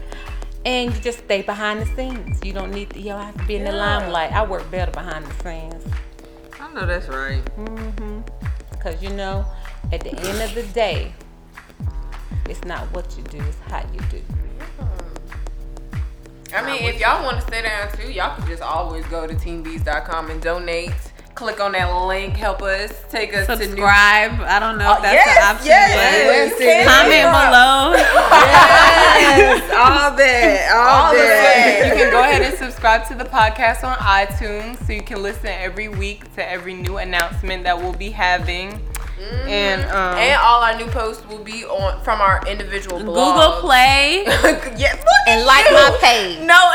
And 0.69 0.93
you 0.93 1.01
just 1.01 1.17
stay 1.25 1.41
behind 1.41 1.81
the 1.81 1.87
scenes. 1.95 2.39
You 2.45 2.53
don't 2.53 2.69
need 2.69 2.91
to, 2.91 2.99
you 2.99 3.05
don't 3.09 3.23
have 3.25 3.35
to 3.37 3.43
be 3.45 3.55
in 3.55 3.63
the 3.63 3.71
limelight. 3.71 4.31
I 4.31 4.45
work 4.45 4.69
better 4.69 4.91
behind 4.91 5.25
the 5.25 5.33
scenes. 5.43 5.83
I 6.61 6.71
know 6.71 6.85
that's 6.85 7.07
right. 7.07 7.43
Mm-hmm. 7.57 8.19
Because, 8.69 9.01
you 9.01 9.09
know, 9.09 9.47
at 9.91 10.01
the 10.01 10.11
end 10.11 10.41
of 10.43 10.53
the 10.53 10.61
day, 10.71 11.11
it's 12.47 12.63
not 12.65 12.81
what 12.93 13.17
you 13.17 13.23
do, 13.23 13.39
it's 13.39 13.57
how 13.67 13.79
you 13.91 13.99
do. 14.11 14.21
I 16.55 16.63
mean, 16.65 16.83
if 16.83 16.99
y'all 16.99 17.23
want 17.23 17.37
to 17.41 17.47
stay 17.47 17.63
down 17.63 17.91
too, 17.97 18.11
y'all 18.11 18.35
can 18.35 18.45
just 18.47 18.61
always 18.61 19.05
go 19.07 19.25
to 19.25 19.33
teambz.com 19.33 20.29
and 20.29 20.39
donate. 20.39 20.91
Click 21.33 21.59
on 21.61 21.71
that 21.71 21.89
link, 22.05 22.35
help 22.35 22.61
us, 22.61 22.91
take 23.09 23.33
us 23.35 23.47
to 23.47 23.55
new. 23.55 23.63
Subscribe. 23.65 24.33
I 24.41 24.59
don't 24.59 24.77
know 24.77 24.91
if 24.91 24.97
Oh, 24.99 25.01
that's 25.01 25.13
yes, 25.13 25.37
an 25.37 25.55
option, 25.55 25.67
yes, 25.67 26.53
but 26.53 26.63
yes. 26.63 26.85
comment 26.85 27.25
below. 27.31 27.58
All 29.63 30.11
that, 30.15 30.71
all, 30.73 31.05
All 31.05 31.11
of 31.11 31.17
that. 31.17 31.67
it. 31.67 31.87
You 31.87 31.93
can 32.03 32.11
go 32.11 32.19
ahead 32.21 32.41
and 32.41 32.57
subscribe 32.57 33.05
to 33.07 33.15
the 33.15 33.25
podcast 33.25 33.83
on 33.83 33.95
iTunes 33.97 34.77
so 34.85 34.93
you 34.93 35.01
can 35.01 35.21
listen 35.23 35.47
every 35.47 35.87
week 35.89 36.33
to 36.35 36.49
every 36.49 36.73
new 36.73 36.97
announcement 36.97 37.63
that 37.63 37.77
we'll 37.77 37.93
be 37.93 38.09
having. 38.09 38.79
And 39.45 39.83
um, 39.91 40.15
And 40.17 40.39
all 40.41 40.63
our 40.63 40.75
new 40.77 40.87
posts 40.87 41.25
will 41.27 41.43
be 41.43 41.65
on 41.65 42.01
from 42.03 42.21
our 42.21 42.41
individual 42.47 42.99
blogs. 42.99 43.35
Google 43.35 43.59
Play. 43.61 44.23
yes, 44.77 44.95
look 44.95 45.27
And 45.27 45.45
like 45.45 45.65
you. 45.67 45.73
my 45.75 45.91
page. 46.01 46.39
No. 46.39 46.55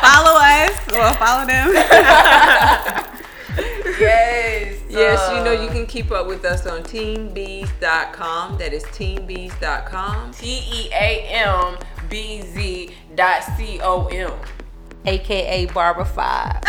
follow 0.00 0.38
us 0.40 0.72
or 0.94 1.12
follow 1.18 1.44
them. 1.46 1.74
yes. 4.00 4.77
Yes, 4.88 5.28
you 5.36 5.44
know 5.44 5.56
uh, 5.56 5.62
you 5.62 5.68
can 5.68 5.86
keep 5.86 6.10
up 6.10 6.26
with 6.26 6.44
us 6.44 6.66
on 6.66 6.82
teambz.com. 6.82 8.58
That 8.58 8.72
is 8.72 8.84
teambz.com. 8.84 10.32
T 10.32 10.62
E 10.72 10.88
A 10.92 11.22
M 11.28 11.76
B 12.08 12.42
Z 12.42 12.94
dot 13.14 13.42
C 13.56 13.80
O 13.82 14.06
M. 14.06 14.32
AKA 15.06 15.66
Barber 15.66 16.04
5. 16.04 16.60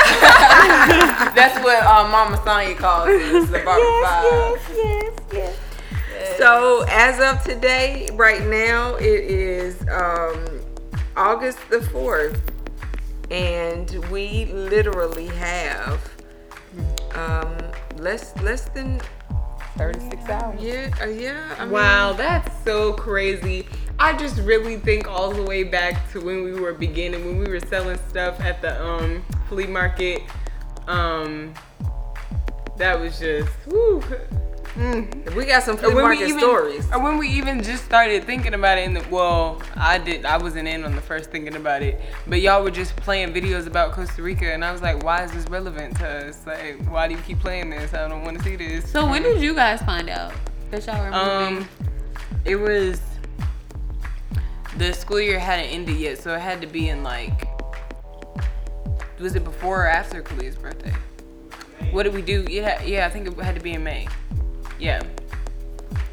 That's 1.35 1.63
what 1.63 1.83
uh, 1.83 2.07
Mama 2.09 2.41
Sonya 2.43 2.75
calls 2.75 3.09
it. 3.09 3.21
It's 3.21 3.51
the 3.51 3.59
Barber 3.59 4.03
Five. 4.03 4.23
yes, 4.23 5.19
yes. 5.33 5.57
Yes. 6.13 6.37
So 6.37 6.85
as 6.89 7.19
of 7.19 7.43
today, 7.43 8.07
right 8.13 8.45
now, 8.45 8.95
it 8.95 9.23
is 9.23 9.81
um, 9.89 10.61
August 11.17 11.57
the 11.69 11.79
4th. 11.79 12.39
And 13.29 13.93
we 14.09 14.45
literally 14.45 15.27
have 15.27 16.01
um, 17.13 17.57
less 17.99 18.35
less 18.41 18.69
than 18.69 18.99
36 19.77 20.29
hours. 20.29 20.61
yeah 20.61 20.89
uh, 21.01 21.05
yeah. 21.05 21.55
I 21.57 21.63
mean, 21.63 21.73
wow, 21.73 22.13
that's 22.13 22.51
so 22.63 22.93
crazy. 22.93 23.65
I 23.97 24.15
just 24.17 24.39
really 24.41 24.77
think 24.77 25.07
all 25.07 25.31
the 25.31 25.43
way 25.43 25.63
back 25.63 26.11
to 26.11 26.21
when 26.21 26.43
we 26.43 26.53
were 26.53 26.73
beginning, 26.73 27.25
when 27.25 27.39
we 27.39 27.47
were 27.49 27.59
selling 27.59 27.99
stuff 28.09 28.39
at 28.41 28.61
the 28.61 28.81
um, 28.81 29.23
flea 29.47 29.67
market. 29.67 30.21
Um, 30.87 31.53
that 32.77 32.99
was 32.99 33.19
just 33.19 33.51
woo. 33.67 34.01
We 35.35 35.45
got 35.45 35.63
some 35.63 35.75
flea 35.75 35.91
Or 35.91 35.95
when 35.95 36.09
we 36.09 36.15
market 36.15 36.27
even- 36.29 36.39
stories. 36.39 36.87
Or 36.91 36.99
when 37.03 37.17
we 37.17 37.27
even 37.27 37.61
just 37.61 37.83
started 37.83 38.23
thinking 38.23 38.53
about 38.53 38.77
it, 38.77 38.85
in 38.85 38.93
the, 38.93 39.05
well, 39.09 39.61
I 39.75 39.97
did. 39.97 40.25
I 40.25 40.37
wasn't 40.37 40.67
in 40.69 40.85
on 40.85 40.95
the 40.95 41.01
first 41.01 41.31
thinking 41.31 41.55
about 41.57 41.81
it, 41.81 41.99
but 42.27 42.39
y'all 42.39 42.63
were 42.63 42.71
just 42.71 42.95
playing 42.95 43.33
videos 43.33 43.67
about 43.67 43.91
Costa 43.91 44.21
Rica, 44.23 44.53
and 44.53 44.63
I 44.63 44.71
was 44.71 44.81
like, 44.81 45.03
why 45.03 45.23
is 45.23 45.31
this 45.33 45.45
relevant 45.49 45.97
to 45.97 46.07
us? 46.07 46.47
Like, 46.47 46.81
why 46.89 47.07
do 47.09 47.15
you 47.15 47.21
keep 47.21 47.39
playing 47.39 47.69
this? 47.69 47.93
I 47.93 48.07
don't 48.07 48.23
want 48.23 48.37
to 48.37 48.43
see 48.43 48.55
this. 48.55 48.89
So 48.89 49.05
when 49.05 49.21
did 49.23 49.41
you 49.41 49.53
guys 49.53 49.81
find 49.81 50.09
out 50.09 50.31
that 50.71 50.85
y'all 50.85 50.97
were 51.03 51.11
moving? 51.11 51.63
Um, 51.63 51.69
it 52.45 52.55
was 52.55 53.01
the 54.77 54.93
school 54.93 55.19
year 55.19 55.39
hadn't 55.39 55.65
ended 55.65 55.97
yet, 55.97 56.19
so 56.19 56.33
it 56.35 56.39
had 56.39 56.61
to 56.61 56.67
be 56.67 56.87
in 56.87 57.03
like. 57.03 57.47
Was 59.19 59.35
it 59.35 59.43
before 59.43 59.83
or 59.83 59.87
after 59.87 60.23
Kalia's 60.23 60.55
birthday? 60.55 60.93
What 61.91 62.03
did 62.03 62.13
we 62.13 62.21
do? 62.21 62.45
Yeah, 62.49 62.81
yeah, 62.83 63.05
I 63.05 63.09
think 63.09 63.27
it 63.27 63.33
had 63.43 63.55
to 63.55 63.61
be 63.61 63.73
in 63.73 63.83
May. 63.83 64.07
Yeah, 64.79 65.01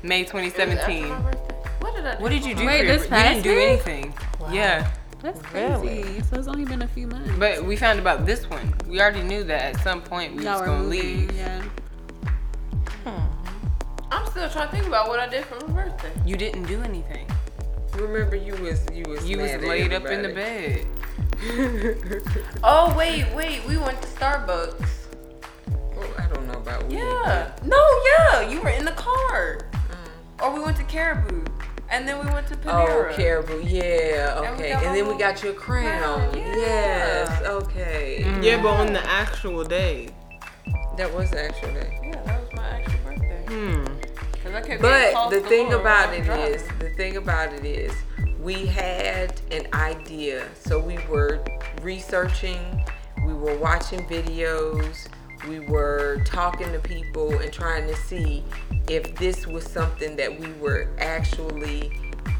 May 0.02 0.24
2017. 0.24 1.09
What 1.81 1.94
did 1.94 2.07
I 2.07 2.16
do? 2.16 2.22
What 2.22 2.31
did 2.33 2.44
you 2.44 2.55
do? 2.55 2.66
Wait, 2.66 2.79
for 2.81 2.85
your- 2.85 2.92
this 2.94 3.02
we 3.05 3.09
past 3.09 3.29
didn't 3.29 3.42
do 3.44 3.55
May? 3.55 3.68
anything. 3.68 4.14
Yeah, 4.50 4.90
That's 5.22 5.40
crazy. 5.42 6.02
Really? 6.02 6.20
So 6.22 6.37
it's 6.38 6.48
only 6.48 6.64
been 6.64 6.83
a 6.83 6.88
few 6.88 7.07
months. 7.07 7.31
but 7.38 7.64
we 7.64 7.76
found 7.76 7.98
about 7.98 8.26
this 8.26 8.48
one. 8.50 8.74
We 8.87 9.00
already 9.00 9.22
knew 9.22 9.44
that 9.44 9.74
at 9.76 9.81
some 9.83 10.02
point 10.02 10.35
we 10.37 10.44
y'all 10.44 10.52
was 10.55 10.61
were 10.61 10.66
gonna 10.66 10.83
moving. 10.85 11.29
leave. 11.29 11.33
Yeah. 11.33 11.62
Hmm. 13.05 13.26
I'm 14.11 14.26
still 14.31 14.48
trying 14.50 14.68
to 14.68 14.72
think 14.74 14.87
about 14.87 15.09
what 15.09 15.18
I 15.20 15.29
did 15.29 15.44
for 15.44 15.64
my 15.66 15.85
birthday. 15.85 16.11
You 16.24 16.37
didn't 16.37 16.64
do 16.64 16.81
anything. 16.83 17.26
Remember, 17.94 18.37
you 18.37 18.55
was 18.57 18.87
you 18.92 19.05
was 19.09 19.24
You 19.29 19.38
was 19.38 19.52
laid 19.62 19.92
up 19.92 20.07
in 20.07 20.22
the 20.22 20.29
bed. 20.29 20.87
Oh 22.64 22.94
wait, 22.96 23.26
wait. 23.35 23.64
We 23.66 23.76
went 23.79 24.00
to 24.02 24.09
Starbucks. 24.09 25.06
About 26.66 26.87
we. 26.88 26.96
Yeah. 26.96 27.52
No, 27.64 27.83
yeah. 28.18 28.48
You 28.48 28.61
were 28.61 28.70
in 28.70 28.85
the 28.85 28.92
car. 28.92 29.61
Or 30.42 30.52
we 30.52 30.61
went 30.61 30.76
to 30.79 30.85
Caribou. 30.85 31.44
And 31.88 32.07
then 32.07 32.18
we 32.24 32.31
went 32.33 32.48
to 32.48 32.57
Panera. 32.57 33.11
Oh, 33.12 33.14
caribou. 33.14 33.62
Yeah. 33.62 34.52
Okay. 34.55 34.72
got 34.72 34.83
And, 34.85 34.96
then 34.96 35.07
we 35.07 35.12
my 35.14 35.18
got 35.18 35.42
your 35.42 35.52
crown. 35.55 36.18
crown, 36.31 36.37
yeah. 36.37 36.57
Yes. 36.57 37.42
Okay. 37.46 38.24
Yeah, 38.42 38.61
but 38.61 38.70
on 38.70 38.92
the 38.92 39.07
actual 39.07 39.62
day. 39.64 40.09
That 40.96 41.14
was 41.14 41.31
the 41.31 41.44
actual 41.44 41.68
day. 41.74 42.00
Yeah, 42.02 42.22
that 42.24 42.40
was 42.42 42.52
my 42.55 42.68
actual 42.68 42.98
birthday. 43.05 43.44
Hmm. 43.48 43.85
Cause 44.42 44.55
I 44.55 44.61
kept 44.62 44.66
getting 44.66 44.81
But 44.83 45.31
the 45.31 45.40
thing 45.42 45.72
about 45.72 46.09
while 46.09 46.18
it 46.18 46.24
driving. 46.24 46.55
is, 46.55 46.68
the 46.81 46.90
thing 46.96 47.16
about 47.18 47.52
it 47.52 47.64
is, 47.64 47.92
we 48.40 48.66
had 48.66 49.40
an 49.52 49.68
idea. 49.72 50.48
So 50.61 50.81
we 50.81 50.98
were 51.09 51.40
researching, 51.83 52.85
we 53.24 53.33
were 53.33 53.57
watching 53.59 54.00
videos, 54.09 55.07
we 55.44 55.61
were 55.61 56.22
talking 56.25 56.72
to 56.72 56.79
people 56.79 57.38
and 57.38 57.53
trying 57.53 57.87
to 57.87 57.96
see 57.96 58.44
if 58.88 59.14
this 59.16 59.46
was 59.46 59.64
something 59.64 60.16
that 60.16 60.38
we 60.38 60.53
were 60.55 60.88
actually 60.99 61.92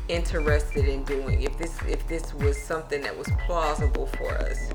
interested 0.09 0.87
in 0.87 1.05
doing. 1.05 1.43
If 1.43 1.59
this 1.59 1.77
if 1.89 2.07
this 2.09 2.33
was 2.35 2.61
something 2.61 3.03
that 3.03 3.17
was 3.17 3.29
plausible 3.47 4.07
for 4.07 4.33
us. 4.35 4.71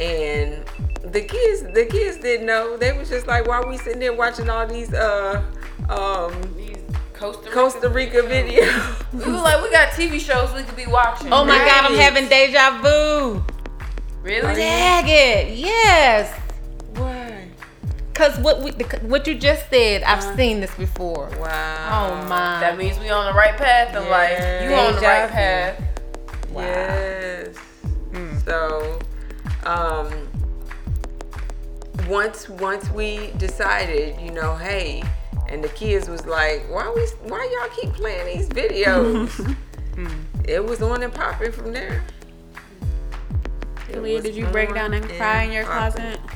And 0.00 0.64
the 1.04 1.20
kids 1.20 1.62
the 1.74 1.86
kids 1.90 2.18
didn't 2.18 2.46
know. 2.46 2.76
They 2.76 2.92
was 2.96 3.08
just 3.08 3.26
like, 3.26 3.46
why 3.46 3.58
are 3.58 3.68
we 3.68 3.78
sitting 3.78 4.00
there 4.00 4.12
watching 4.12 4.48
all 4.48 4.66
these 4.66 4.92
uh 4.92 5.42
um 5.88 6.32
These 6.56 6.78
Costa 7.14 7.42
Rica, 7.42 7.54
Costa 7.54 7.88
Rica 7.88 8.18
videos. 8.18 9.12
We 9.12 9.30
were 9.30 9.38
like, 9.38 9.62
we 9.62 9.70
got 9.70 9.90
TV 9.90 10.18
shows 10.18 10.52
we 10.54 10.62
could 10.64 10.76
be 10.76 10.86
watching. 10.86 11.32
Oh 11.32 11.44
my 11.44 11.58
God, 11.58 11.84
I'm 11.84 11.96
having 11.96 12.28
deja 12.28 12.80
vu. 12.80 13.44
Really? 14.22 14.54
Dag 14.54 15.04
it. 15.06 15.56
Yes. 15.56 16.41
Why? 18.22 18.28
Cause 18.28 18.38
what 18.38 18.62
we, 18.62 18.70
the, 18.70 18.84
what 19.02 19.26
you 19.26 19.34
just 19.36 19.68
said, 19.70 20.02
I've 20.02 20.20
uh-huh. 20.20 20.36
seen 20.36 20.60
this 20.60 20.74
before. 20.76 21.28
Wow. 21.40 22.20
Oh 22.22 22.28
my. 22.28 22.60
That 22.60 22.78
means 22.78 22.98
we 22.98 23.10
on 23.10 23.26
the 23.26 23.32
right 23.32 23.56
path 23.56 23.94
in 23.96 24.08
life. 24.08 24.38
You 24.62 24.74
on 24.74 24.94
the 24.94 25.00
right 25.00 25.26
vu. 25.26 25.32
path. 25.32 25.82
Yes. 26.54 27.56
Mm. 28.10 28.44
So, 28.44 28.98
um, 29.64 30.28
once 32.08 32.48
once 32.48 32.90
we 32.90 33.32
decided, 33.38 34.20
you 34.20 34.30
know, 34.30 34.54
hey, 34.56 35.02
and 35.48 35.62
the 35.64 35.68
kids 35.70 36.08
was 36.08 36.26
like, 36.26 36.64
why 36.70 36.92
we 36.94 37.02
why 37.28 37.48
y'all 37.58 37.70
keep 37.74 37.92
playing 37.94 38.38
these 38.38 38.48
videos? 38.48 39.56
Mm. 39.92 40.24
it 40.48 40.64
was 40.64 40.80
on 40.80 41.02
and 41.02 41.12
popping 41.12 41.52
from 41.52 41.70
there. 41.70 42.02
It 43.90 44.02
Leah, 44.02 44.22
did 44.22 44.34
you 44.34 44.46
break 44.46 44.72
down 44.72 44.94
and 44.94 45.06
cry 45.06 45.42
in 45.42 45.52
your 45.52 45.64
popping. 45.64 46.02
closet? 46.02 46.31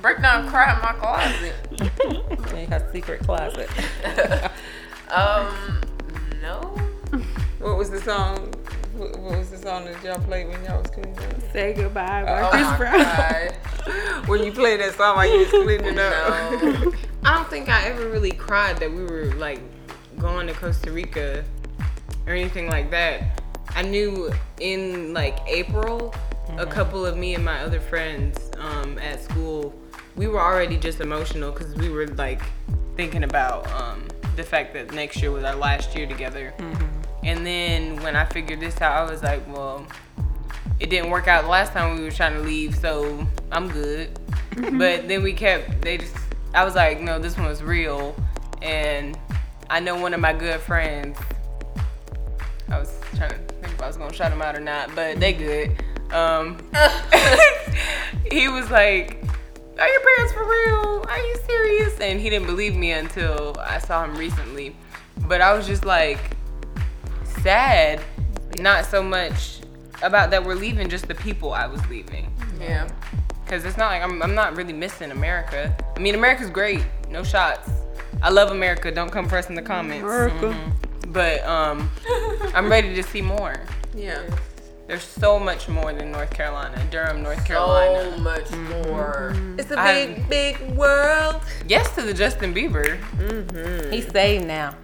Break 0.00 0.20
down 0.22 0.42
and 0.42 0.48
cry 0.50 0.74
in 0.74 0.80
my 0.82 0.92
closet. 0.92 1.54
In 2.56 2.70
her 2.70 2.88
secret 2.92 3.22
closet. 3.22 3.68
Um, 5.08 5.80
no. 6.42 6.60
What 7.60 7.76
was 7.76 7.90
the 7.90 8.00
song? 8.00 8.52
What, 8.94 9.18
what 9.20 9.38
was 9.38 9.50
the 9.50 9.58
song 9.58 9.84
that 9.84 10.02
y'all 10.02 10.18
played 10.18 10.48
when 10.48 10.64
y'all 10.64 10.82
was 10.82 10.90
cleaning 10.90 11.16
up? 11.16 11.52
Say 11.52 11.74
goodbye 11.74 12.24
by 12.24 12.42
Oh 12.42 12.50
Chris 12.50 12.76
Brown. 12.76 14.26
When 14.26 14.42
you 14.42 14.52
played 14.52 14.80
that 14.80 14.94
song 14.96 15.16
while 15.16 15.30
you 15.30 15.38
was 15.38 15.50
cleaning 15.50 15.98
up. 15.98 16.62
No. 16.62 16.92
I 17.24 17.36
don't 17.36 17.48
think 17.48 17.68
I 17.68 17.84
ever 17.84 18.08
really 18.08 18.32
cried 18.32 18.78
that 18.78 18.90
we 18.90 19.04
were 19.04 19.32
like 19.36 19.60
going 20.18 20.48
to 20.48 20.52
Costa 20.54 20.90
Rica 20.90 21.44
or 22.26 22.32
anything 22.32 22.68
like 22.68 22.90
that. 22.90 23.42
I 23.70 23.82
knew 23.82 24.32
in 24.60 25.12
like 25.12 25.38
April, 25.46 26.14
a 26.56 26.66
couple 26.66 27.06
of 27.06 27.16
me 27.16 27.34
and 27.34 27.44
my 27.44 27.60
other 27.60 27.80
friends 27.80 28.50
um, 28.58 28.98
at 28.98 29.22
school, 29.22 29.74
we 30.16 30.26
were 30.26 30.40
already 30.40 30.78
just 30.78 31.00
emotional 31.00 31.52
because 31.52 31.74
we 31.74 31.88
were 31.90 32.06
like 32.08 32.40
thinking 32.96 33.24
about 33.24 33.70
um, 33.72 34.08
the 34.34 34.42
fact 34.42 34.72
that 34.72 34.92
next 34.92 35.20
year 35.20 35.30
was 35.30 35.44
our 35.44 35.54
last 35.54 35.94
year 35.94 36.06
together. 36.06 36.54
And 37.22 37.44
then 37.44 38.02
when 38.02 38.16
I 38.16 38.24
figured 38.24 38.60
this 38.60 38.80
out, 38.80 39.08
I 39.08 39.10
was 39.10 39.22
like, 39.22 39.46
well, 39.52 39.86
it 40.80 40.90
didn't 40.90 41.10
work 41.10 41.28
out 41.28 41.42
the 41.42 41.50
last 41.50 41.72
time 41.72 41.96
we 41.96 42.04
were 42.04 42.10
trying 42.10 42.34
to 42.34 42.40
leave, 42.40 42.76
so 42.76 43.26
I'm 43.50 43.68
good. 43.68 44.18
but 44.78 45.08
then 45.08 45.22
we 45.22 45.32
kept, 45.32 45.82
they 45.82 45.98
just, 45.98 46.16
I 46.54 46.64
was 46.64 46.74
like, 46.74 47.00
no, 47.00 47.18
this 47.18 47.36
one 47.36 47.46
was 47.46 47.62
real. 47.62 48.14
And 48.62 49.18
I 49.68 49.80
know 49.80 50.00
one 50.00 50.14
of 50.14 50.20
my 50.20 50.32
good 50.32 50.60
friends, 50.60 51.18
I 52.68 52.78
was 52.78 52.98
trying 53.16 53.30
to 53.30 53.36
think 53.36 53.74
if 53.74 53.82
I 53.82 53.86
was 53.86 53.96
gonna 53.96 54.12
shout 54.12 54.32
him 54.32 54.40
out 54.40 54.56
or 54.56 54.60
not, 54.60 54.94
but 54.94 55.20
they 55.20 55.32
good. 55.32 55.82
Um, 56.12 56.58
he 58.30 58.48
was 58.48 58.70
like, 58.70 59.25
are 59.78 59.88
your 59.88 60.00
parents 60.00 60.32
for 60.32 60.44
real? 60.44 61.04
Are 61.08 61.18
you 61.18 61.36
serious? 61.46 61.98
And 62.00 62.20
he 62.20 62.30
didn't 62.30 62.46
believe 62.46 62.76
me 62.76 62.92
until 62.92 63.56
I 63.60 63.78
saw 63.78 64.04
him 64.04 64.16
recently. 64.16 64.76
But 65.26 65.40
I 65.40 65.52
was 65.54 65.66
just 65.66 65.84
like, 65.84 66.18
sad, 67.42 68.02
not 68.58 68.84
so 68.84 69.02
much 69.02 69.60
about 70.02 70.30
that 70.30 70.44
we're 70.44 70.54
leaving, 70.54 70.88
just 70.88 71.08
the 71.08 71.14
people 71.14 71.52
I 71.52 71.66
was 71.66 71.84
leaving. 71.88 72.32
Yeah. 72.60 72.88
Cause 73.46 73.64
it's 73.64 73.76
not 73.76 73.92
like 73.92 74.02
I'm, 74.02 74.22
I'm 74.22 74.34
not 74.34 74.56
really 74.56 74.72
missing 74.72 75.10
America. 75.12 75.74
I 75.94 75.98
mean, 76.00 76.14
America's 76.16 76.50
great, 76.50 76.84
no 77.10 77.22
shots. 77.22 77.70
I 78.22 78.30
love 78.30 78.50
America. 78.50 78.90
Don't 78.90 79.10
come 79.10 79.28
for 79.28 79.36
us 79.36 79.48
in 79.48 79.54
the 79.54 79.62
comments. 79.62 80.02
America. 80.02 80.46
Mhm. 80.46 81.12
But 81.12 81.44
um, 81.46 81.88
I'm 82.54 82.68
ready 82.68 82.94
to 82.94 83.02
see 83.02 83.22
more. 83.22 83.54
Yeah. 83.94 84.22
There's 84.86 85.02
so 85.02 85.38
much 85.40 85.68
more 85.68 85.92
than 85.92 86.12
North 86.12 86.30
Carolina, 86.30 86.80
Durham, 86.92 87.20
North 87.22 87.44
Carolina. 87.44 88.04
So 88.04 88.10
Carolina. 88.22 88.22
much 88.22 88.50
more. 88.86 89.34
It's 89.58 89.70
a 89.72 89.76
big, 89.76 90.28
big 90.28 90.60
world. 90.76 91.42
Yes 91.66 91.92
to 91.96 92.02
the 92.02 92.14
Justin 92.14 92.54
Bieber. 92.54 93.00
Mm-hmm. 93.16 93.90
He's 93.92 94.08
saved 94.12 94.46
now. 94.46 94.76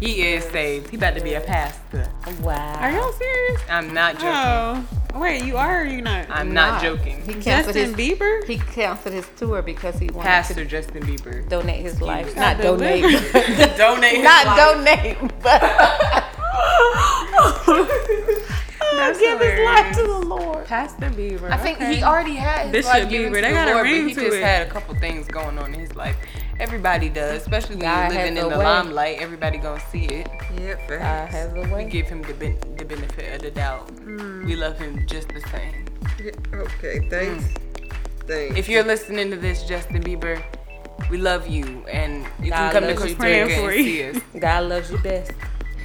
He 0.00 0.22
is 0.22 0.44
saved. 0.44 0.88
He 0.90 0.96
about 0.96 1.14
to 1.14 1.20
be 1.20 1.34
a 1.34 1.40
pastor. 1.40 2.08
Wow. 2.40 2.74
Are 2.80 2.90
y'all 2.90 3.12
serious? 3.12 3.60
I'm 3.68 3.92
not 3.92 4.14
joking. 4.14 4.88
Oh, 5.14 5.20
wait, 5.20 5.44
you 5.44 5.58
are 5.58 5.82
or 5.82 5.84
you 5.84 6.00
not? 6.00 6.26
I'm 6.30 6.52
not 6.54 6.80
joking. 6.82 7.20
He 7.22 7.34
canceled 7.34 7.76
Justin 7.76 7.94
his 7.94 8.18
Bieber? 8.18 8.44
he 8.46 8.56
canceled 8.58 9.14
his 9.14 9.28
tour 9.36 9.60
because 9.62 9.98
he 9.98 10.06
wanted 10.08 10.26
Pastor 10.26 10.64
Justin 10.64 11.02
Bieber. 11.04 11.46
donate 11.48 11.82
his 11.82 12.00
life. 12.00 12.34
me. 12.34 12.40
Not 12.40 12.60
donate. 12.62 13.02
Donate 13.76 14.14
his 14.16 14.24
not 14.24 14.46
life. 14.46 14.58
donate, 14.58 15.18
but 15.42 15.62
That's 19.06 19.18
give 19.18 19.40
his 19.40 19.64
life 19.64 19.96
to 19.96 20.02
the 20.02 20.18
Lord. 20.26 20.66
Pastor 20.66 21.10
Bieber. 21.10 21.50
I 21.50 21.56
think 21.56 21.78
okay. 21.80 21.96
he 21.96 22.02
already 22.02 22.34
had 22.34 22.66
his 22.66 22.72
Bishop 22.72 22.92
life 22.92 23.08
given 23.10 23.32
Bieber, 23.32 23.36
to 23.36 23.40
they 23.42 23.48
the 23.48 23.54
got 23.54 23.68
a 23.68 23.72
Lord, 23.72 23.84
but 23.84 23.92
he 23.92 24.14
just 24.14 24.36
it. 24.36 24.42
had 24.42 24.66
a 24.66 24.70
couple 24.70 24.94
things 24.96 25.26
going 25.26 25.58
on 25.58 25.74
in 25.74 25.80
his 25.80 25.94
life. 25.96 26.16
Everybody 26.60 27.08
does, 27.08 27.42
especially 27.42 27.76
when 27.76 27.82
God 27.84 28.12
you're 28.12 28.22
living 28.22 28.36
in 28.38 28.48
the 28.48 28.56
way. 28.58 28.64
limelight. 28.64 29.18
Everybody 29.20 29.58
gonna 29.58 29.80
see 29.90 30.04
it. 30.04 30.28
Yep. 30.58 30.78
God 30.88 30.98
facts. 30.98 31.34
has 31.34 31.52
a 31.52 31.60
We 31.62 31.70
way. 31.70 31.88
give 31.88 32.06
him 32.06 32.22
the, 32.22 32.34
ben- 32.34 32.58
the 32.76 32.84
benefit 32.84 33.34
of 33.34 33.42
the 33.42 33.50
doubt. 33.50 33.88
Mm. 33.96 34.44
We 34.46 34.54
love 34.56 34.78
him 34.78 35.04
just 35.06 35.28
the 35.28 35.40
same. 35.50 35.86
Okay, 36.54 37.00
mm. 37.00 37.10
thanks. 37.10 37.44
Thanks. 38.26 38.56
If 38.56 38.68
you're 38.68 38.84
listening 38.84 39.30
to 39.30 39.36
this, 39.36 39.64
Justin 39.64 40.02
Bieber, 40.02 40.40
we 41.10 41.18
love 41.18 41.48
you, 41.48 41.84
and 41.90 42.24
you 42.40 42.50
God 42.50 42.72
can 42.72 42.72
come 42.72 42.82
to 42.82 42.88
loves 42.88 43.00
you 43.00 43.16
Costa 43.16 43.16
praying 43.16 43.48
Rica 43.48 43.60
for 43.60 43.70
and 43.70 43.78
you. 43.84 43.84
see 44.12 44.18
us. 44.18 44.22
God 44.40 44.64
loves 44.68 44.90
you 44.92 44.98
best. 44.98 45.32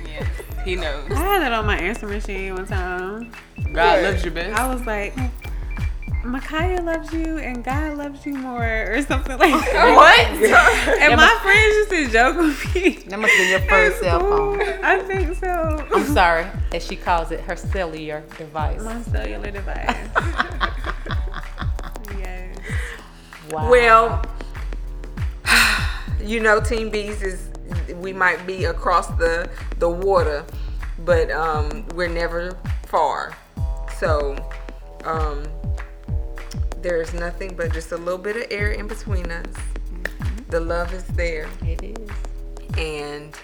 Yes, 0.05 0.27
he 0.67 0.75
knows. 0.75 1.09
I 1.11 1.15
had 1.15 1.41
that 1.43 1.53
on 1.53 1.65
my 1.65 1.77
answer 1.77 2.05
machine 2.07 2.53
one 2.53 2.67
time. 2.67 3.31
God 3.71 4.03
loves 4.03 4.25
you 4.25 4.31
best. 4.31 4.59
I 4.59 4.67
was 4.73 4.85
like, 4.85 5.15
Micaiah 6.25 6.81
loves 6.81 7.13
you 7.13 7.37
and 7.37 7.63
God 7.63 7.97
loves 7.97 8.25
you 8.25 8.33
more, 8.33 8.91
or 8.91 9.01
something 9.01 9.37
like 9.37 9.53
that. 9.53 9.95
What? 9.95 10.27
And 11.01 11.15
my 11.15 11.39
friends 11.41 11.73
used 11.73 11.89
to 11.89 12.09
joke 12.11 12.35
with 12.37 12.75
me. 12.75 12.99
That 13.07 13.17
must 13.17 13.33
be 13.37 13.47
your 13.49 13.61
first 13.61 14.01
cell 14.01 14.19
phone. 14.19 14.59
I 14.83 14.99
think 14.99 15.37
so. 15.37 15.87
I'm 15.93 16.03
sorry, 16.05 16.45
as 16.73 16.85
she 16.85 16.97
calls 16.97 17.31
it, 17.31 17.39
her 17.41 17.55
cellular 17.55 18.23
device. 18.37 18.83
My 18.83 19.01
cellular 19.03 19.51
device. 19.51 19.95
yes. 22.19 22.57
Wow. 23.51 23.71
Well, 23.71 24.21
you 26.21 26.41
know, 26.41 26.59
Team 26.59 26.91
BZ 26.91 27.21
is 27.21 27.49
we 27.95 28.13
might 28.13 28.45
be 28.47 28.65
across 28.65 29.07
the 29.17 29.49
the 29.79 29.89
water, 29.89 30.45
but 31.05 31.31
um, 31.31 31.85
we're 31.95 32.07
never 32.09 32.57
far. 32.87 33.35
So 33.99 34.35
um, 35.05 35.43
there's 36.81 37.13
nothing 37.13 37.55
but 37.55 37.73
just 37.73 37.91
a 37.91 37.97
little 37.97 38.17
bit 38.19 38.35
of 38.35 38.43
air 38.51 38.71
in 38.71 38.87
between 38.87 39.31
us. 39.31 39.45
The 40.49 40.59
love 40.59 40.93
is 40.93 41.03
there, 41.07 41.47
it 41.65 41.83
is. 41.83 42.09
and 42.77 43.35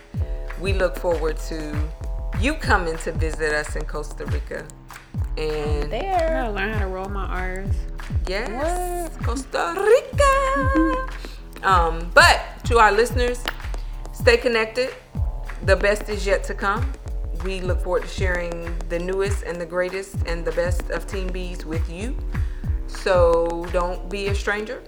we 0.62 0.72
look 0.74 0.98
forward 0.98 1.38
to 1.50 1.76
you 2.40 2.54
coming 2.54 2.98
to 3.00 3.12
visit 3.12 3.52
us 3.54 3.76
in 3.76 3.84
Costa 3.86 4.26
Rica. 4.28 4.66
And 5.38 5.86
I 5.94 6.00
There. 6.00 6.30
gotta 6.44 6.52
learn 6.52 6.72
how 6.74 6.80
to 6.80 6.88
roll 6.88 7.10
my 7.10 7.26
R's. 7.26 7.76
Yes, 8.28 9.12
Costa 9.24 9.74
Rica. 9.76 11.10
Um, 11.68 12.12
but 12.14 12.40
to 12.66 12.78
our 12.78 12.92
listeners, 12.92 13.44
stay 14.14 14.38
connected. 14.38 14.94
The 15.64 15.76
best 15.76 16.10
is 16.10 16.26
yet 16.26 16.44
to 16.46 16.54
come. 16.54 16.92
we 17.44 17.60
look 17.60 17.82
forward 17.82 18.04
to 18.04 18.08
sharing 18.08 18.74
the 18.88 18.98
newest 19.00 19.44
and 19.44 19.60
the 19.60 19.66
greatest 19.66 20.16
and 20.28 20.46
the 20.46 20.52
best 20.54 20.90
of 20.92 21.06
Team 21.08 21.30
BZ 21.30 21.66
with 21.66 21.90
you. 21.90 22.16
So 22.88 23.66
don't 23.74 24.10
be 24.10 24.28
a 24.28 24.36
stranger. 24.36 24.82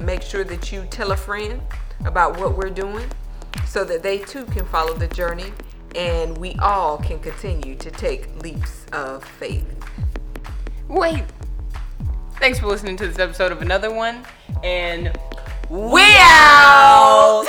Make 0.00 0.22
sure 0.22 0.44
that 0.44 0.72
you 0.72 0.86
tell 0.90 1.12
a 1.12 1.16
friend 1.16 1.60
about 2.04 2.38
what 2.38 2.56
we're 2.56 2.70
doing 2.70 3.08
so 3.66 3.84
that 3.84 4.02
they 4.02 4.18
too 4.18 4.44
can 4.46 4.64
follow 4.66 4.94
the 4.94 5.08
journey 5.08 5.52
and 5.94 6.36
we 6.38 6.54
all 6.56 6.98
can 6.98 7.18
continue 7.20 7.74
to 7.76 7.90
take 7.90 8.42
leaps 8.42 8.86
of 8.92 9.24
faith. 9.24 9.66
Wait. 10.88 11.24
Thanks 12.38 12.58
for 12.58 12.66
listening 12.66 12.96
to 12.98 13.06
this 13.08 13.18
episode 13.18 13.52
of 13.52 13.62
another 13.62 13.92
one. 13.92 14.24
And 14.62 15.16
We 15.68 16.02
out! 16.18 17.48